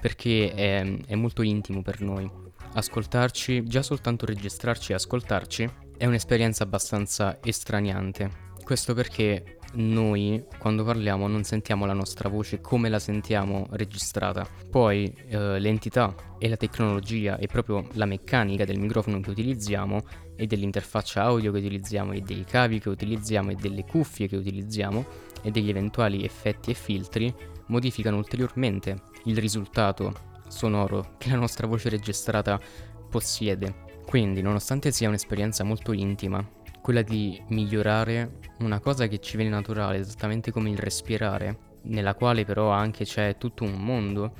perché 0.00 0.52
è, 0.52 0.84
è 1.06 1.14
molto 1.14 1.42
intimo 1.42 1.82
per 1.82 2.00
noi. 2.00 2.30
Ascoltarci, 2.74 3.64
già 3.64 3.82
soltanto 3.82 4.26
registrarci 4.26 4.92
e 4.92 4.94
ascoltarci 4.96 5.70
è 5.96 6.04
un'esperienza 6.04 6.64
abbastanza 6.64 7.38
estraniante. 7.42 8.44
Questo 8.62 8.94
perché 8.94 9.55
noi 9.74 10.44
quando 10.58 10.84
parliamo 10.84 11.26
non 11.26 11.44
sentiamo 11.44 11.86
la 11.86 11.92
nostra 11.92 12.28
voce 12.28 12.60
come 12.60 12.88
la 12.88 12.98
sentiamo 12.98 13.66
registrata. 13.70 14.46
Poi 14.70 15.12
eh, 15.28 15.58
l'entità 15.58 16.14
e 16.38 16.48
la 16.48 16.56
tecnologia 16.56 17.36
e 17.36 17.46
proprio 17.46 17.86
la 17.92 18.06
meccanica 18.06 18.64
del 18.64 18.78
microfono 18.78 19.20
che 19.20 19.30
utilizziamo 19.30 20.02
e 20.36 20.46
dell'interfaccia 20.46 21.22
audio 21.22 21.52
che 21.52 21.58
utilizziamo 21.58 22.12
e 22.12 22.20
dei 22.20 22.44
cavi 22.44 22.78
che 22.78 22.88
utilizziamo 22.88 23.50
e 23.50 23.54
delle 23.54 23.84
cuffie 23.84 24.28
che 24.28 24.36
utilizziamo 24.36 25.04
e 25.42 25.50
degli 25.50 25.70
eventuali 25.70 26.24
effetti 26.24 26.70
e 26.70 26.74
filtri 26.74 27.34
modificano 27.66 28.16
ulteriormente 28.16 29.02
il 29.24 29.36
risultato 29.38 30.34
sonoro 30.48 31.14
che 31.18 31.30
la 31.30 31.36
nostra 31.36 31.66
voce 31.66 31.88
registrata 31.88 32.60
possiede. 33.08 33.84
Quindi, 34.06 34.40
nonostante 34.40 34.92
sia 34.92 35.08
un'esperienza 35.08 35.64
molto 35.64 35.92
intima, 35.92 36.46
quella 36.86 37.02
di 37.02 37.42
migliorare 37.48 38.38
una 38.60 38.78
cosa 38.78 39.08
che 39.08 39.18
ci 39.18 39.36
viene 39.36 39.50
naturale, 39.50 39.98
esattamente 39.98 40.52
come 40.52 40.70
il 40.70 40.78
respirare, 40.78 41.58
nella 41.86 42.14
quale 42.14 42.44
però 42.44 42.70
anche 42.70 43.04
c'è 43.04 43.36
tutto 43.38 43.64
un 43.64 43.72
mondo 43.72 44.32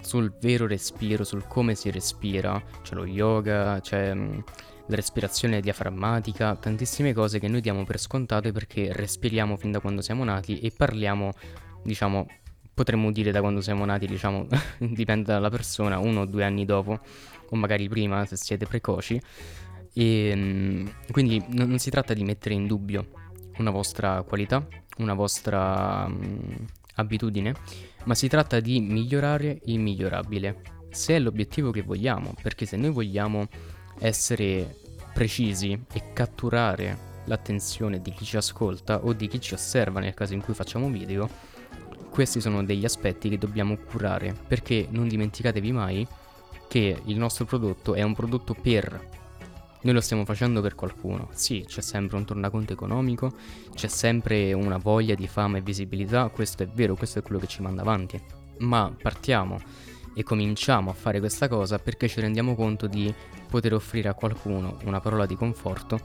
sul 0.00 0.32
vero 0.40 0.66
respiro, 0.66 1.24
sul 1.24 1.46
come 1.46 1.74
si 1.74 1.90
respira, 1.90 2.58
c'è 2.80 2.94
lo 2.94 3.04
yoga, 3.04 3.80
c'è 3.82 4.14
mm, 4.14 4.38
la 4.86 4.96
respirazione 4.96 5.60
diaframmatica, 5.60 6.56
tantissime 6.56 7.12
cose 7.12 7.38
che 7.38 7.48
noi 7.48 7.60
diamo 7.60 7.84
per 7.84 8.00
scontate 8.00 8.50
perché 8.50 8.94
respiriamo 8.94 9.58
fin 9.58 9.70
da 9.70 9.80
quando 9.80 10.00
siamo 10.00 10.24
nati 10.24 10.58
e 10.58 10.72
parliamo, 10.74 11.32
diciamo, 11.82 12.26
potremmo 12.72 13.12
dire 13.12 13.30
da 13.30 13.40
quando 13.40 13.60
siamo 13.60 13.84
nati, 13.84 14.06
diciamo, 14.06 14.46
dipende 14.80 15.32
dalla 15.32 15.50
persona, 15.50 15.98
uno 15.98 16.20
o 16.20 16.24
due 16.24 16.44
anni 16.44 16.64
dopo 16.64 16.98
o 17.50 17.56
magari 17.56 17.90
prima 17.90 18.24
se 18.24 18.36
siete 18.36 18.64
precoci. 18.64 19.20
E 19.92 20.32
mm, 20.34 20.86
quindi 21.10 21.42
non, 21.48 21.78
si 21.78 21.90
tratta 21.90 22.14
di 22.14 22.24
mettere 22.24 22.54
in 22.54 22.66
dubbio 22.66 23.08
una 23.58 23.70
vostra 23.70 24.22
qualità, 24.22 24.66
una 24.98 25.14
vostra 25.14 26.04
um, 26.06 26.66
abitudine, 26.94 27.54
ma 28.04 28.14
si 28.14 28.28
tratta 28.28 28.60
di 28.60 28.80
migliorare 28.80 29.60
il 29.64 29.78
migliorabile. 29.78 30.78
se 30.90 31.14
è 31.14 31.18
l'obiettivo 31.18 31.70
che 31.70 31.82
vogliamo, 31.82 32.34
perché 32.42 32.66
se 32.66 32.76
noi 32.76 32.90
vogliamo 32.90 33.48
essere 34.00 34.76
precisi 35.12 35.78
e 35.92 36.12
catturare 36.12 37.08
l'attenzione 37.26 38.00
di 38.00 38.12
chi 38.12 38.24
ci 38.24 38.36
ascolta 38.36 39.04
o 39.04 39.12
di 39.12 39.28
chi 39.28 39.40
ci 39.40 39.54
osserva 39.54 40.00
nel 40.00 40.14
caso 40.14 40.34
in 40.34 40.42
cui 40.42 40.54
facciamo 40.54 40.88
video, 40.88 41.28
questi 42.10 42.40
sono 42.40 42.64
degli 42.64 42.84
aspetti 42.84 43.28
che 43.28 43.38
dobbiamo 43.38 43.76
curare, 43.76 44.34
perché 44.46 44.88
non 44.90 45.06
dimenticatevi 45.06 45.72
mai 45.72 46.06
che 46.68 47.00
il 47.04 47.16
nostro 47.16 47.44
prodotto 47.44 47.94
è 47.94 48.02
un 48.02 48.14
prodotto 48.14 48.54
per 48.54 49.18
noi 49.82 49.94
lo 49.94 50.00
stiamo 50.00 50.24
facendo 50.24 50.60
per 50.60 50.74
qualcuno. 50.74 51.28
Sì, 51.32 51.64
c'è 51.66 51.80
sempre 51.80 52.16
un 52.16 52.24
tornaconto 52.24 52.72
economico, 52.72 53.32
c'è 53.74 53.88
sempre 53.88 54.52
una 54.52 54.76
voglia 54.76 55.14
di 55.14 55.26
fama 55.26 55.58
e 55.58 55.62
visibilità, 55.62 56.28
questo 56.28 56.62
è 56.62 56.68
vero, 56.68 56.94
questo 56.94 57.18
è 57.18 57.22
quello 57.22 57.40
che 57.40 57.46
ci 57.46 57.62
manda 57.62 57.82
avanti. 57.82 58.20
Ma 58.58 58.94
partiamo 59.00 59.58
e 60.14 60.22
cominciamo 60.22 60.90
a 60.90 60.94
fare 60.94 61.18
questa 61.18 61.48
cosa 61.48 61.78
perché 61.78 62.08
ci 62.08 62.20
rendiamo 62.20 62.54
conto 62.54 62.86
di 62.86 63.12
poter 63.48 63.74
offrire 63.74 64.08
a 64.08 64.14
qualcuno 64.14 64.76
una 64.84 65.00
parola 65.00 65.24
di 65.24 65.36
conforto, 65.36 65.98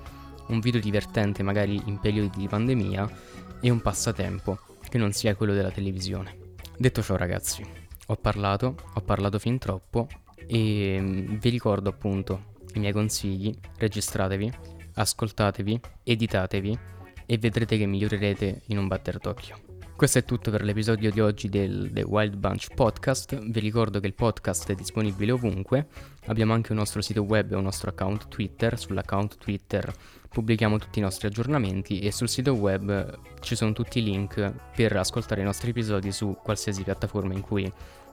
un 0.47 0.59
video 0.59 0.79
divertente 0.79 1.43
magari 1.43 1.81
in 1.85 1.99
periodi 1.99 2.37
di 2.37 2.47
pandemia 2.47 3.11
e 3.59 3.69
un 3.69 3.81
passatempo 3.81 4.59
che 4.87 4.97
non 4.97 5.11
sia 5.11 5.35
quello 5.35 5.53
della 5.53 5.71
televisione. 5.71 6.53
Detto 6.77 7.01
ciò 7.01 7.15
ragazzi, 7.15 7.65
ho 8.07 8.15
parlato, 8.15 8.75
ho 8.93 9.01
parlato 9.01 9.39
fin 9.39 9.57
troppo 9.57 10.07
e 10.47 10.97
mm, 10.99 11.35
vi 11.37 11.49
ricordo 11.49 11.89
appunto 11.89 12.53
i 12.77 12.81
miei 12.81 12.93
consigli, 12.93 13.53
registratevi, 13.77 14.51
ascoltatevi, 14.93 15.79
editatevi 16.03 16.79
e 17.25 17.37
vedrete 17.37 17.77
che 17.77 17.85
migliorerete 17.85 18.61
in 18.67 18.77
un 18.77 18.87
batter 18.87 19.17
d'occhio. 19.17 19.59
Questo 19.95 20.17
è 20.17 20.25
tutto 20.25 20.51
per 20.51 20.61
l'episodio 20.61 21.09
di 21.09 21.21
oggi 21.21 21.47
del 21.47 21.89
The 21.93 22.03
Wild 22.03 22.35
Bunch 22.35 22.73
Podcast. 22.73 23.39
Vi 23.39 23.59
ricordo 23.61 24.01
che 24.01 24.07
il 24.07 24.13
podcast 24.13 24.69
è 24.69 24.75
disponibile 24.75 25.31
ovunque. 25.31 25.87
Abbiamo 26.27 26.53
anche 26.53 26.71
un 26.71 26.79
nostro 26.79 27.01
sito 27.01 27.21
web 27.21 27.51
e 27.51 27.55
un 27.55 27.63
nostro 27.63 27.91
account 27.91 28.27
Twitter. 28.29 28.79
Sull'account 28.79 29.37
Twitter 29.37 29.93
pubblichiamo 30.27 30.79
tutti 30.79 30.97
i 30.97 31.01
nostri 31.01 31.27
aggiornamenti 31.27 31.99
e 31.99 32.11
sul 32.11 32.27
sito 32.27 32.53
web 32.53 33.19
ci 33.41 33.55
sono 33.55 33.73
tutti 33.73 33.99
i 33.99 34.03
link 34.03 34.53
per 34.75 34.95
ascoltare 34.95 35.41
i 35.41 35.43
nostri 35.43 35.69
episodi 35.69 36.11
su 36.11 36.35
qualsiasi 36.41 36.83
piattaforma 36.83 37.33
in 37.33 37.41
cui 37.41 37.71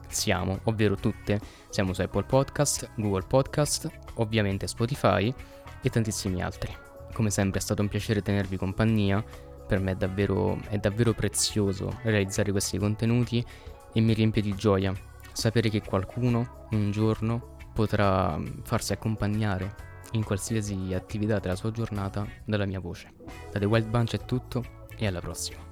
siamo, 0.09 0.61
ovvero 0.65 0.95
tutte. 0.95 1.41
Siamo 1.71 1.95
su 1.95 2.03
Apple 2.03 2.25
Podcast, 2.25 2.91
Google 2.97 3.27
Podcast, 3.27 3.91
ovviamente 4.15 4.67
Spotify 4.67 5.33
e 5.81 5.89
tantissimi 5.89 6.43
altri. 6.43 6.71
Come 7.15 7.31
sempre 7.31 7.61
è 7.61 7.63
stato 7.63 7.81
un 7.81 7.89
piacere 7.89 8.21
tenervi 8.21 8.59
compagnia, 8.59 9.25
per 9.67 9.81
me 9.81 9.93
è 9.93 9.97
davvero, 9.97 10.61
è 10.69 10.77
davvero 10.77 11.15
prezioso 11.15 11.99
realizzare 12.03 12.51
questi 12.51 12.77
contenuti 12.77 13.43
e 13.95 14.01
mi 14.01 14.13
riempie 14.13 14.43
di 14.43 14.55
gioia 14.55 14.95
sapere 15.33 15.71
che 15.71 15.81
qualcuno 15.81 16.67
un 16.71 16.91
giorno 16.91 17.52
potrà 17.73 18.41
farsi 18.63 18.93
accompagnare 18.93 19.91
in 20.13 20.25
qualsiasi 20.25 20.93
attività 20.95 21.39
della 21.39 21.57
sua 21.57 21.71
giornata 21.71 22.27
dalla 22.45 22.67
mia 22.67 22.81
voce. 22.81 23.13
Da 23.51 23.59
The 23.59 23.65
Wild 23.65 23.87
Bunch 23.87 24.15
è 24.15 24.25
tutto 24.25 24.65
e 24.97 25.07
alla 25.07 25.21
prossima. 25.21 25.72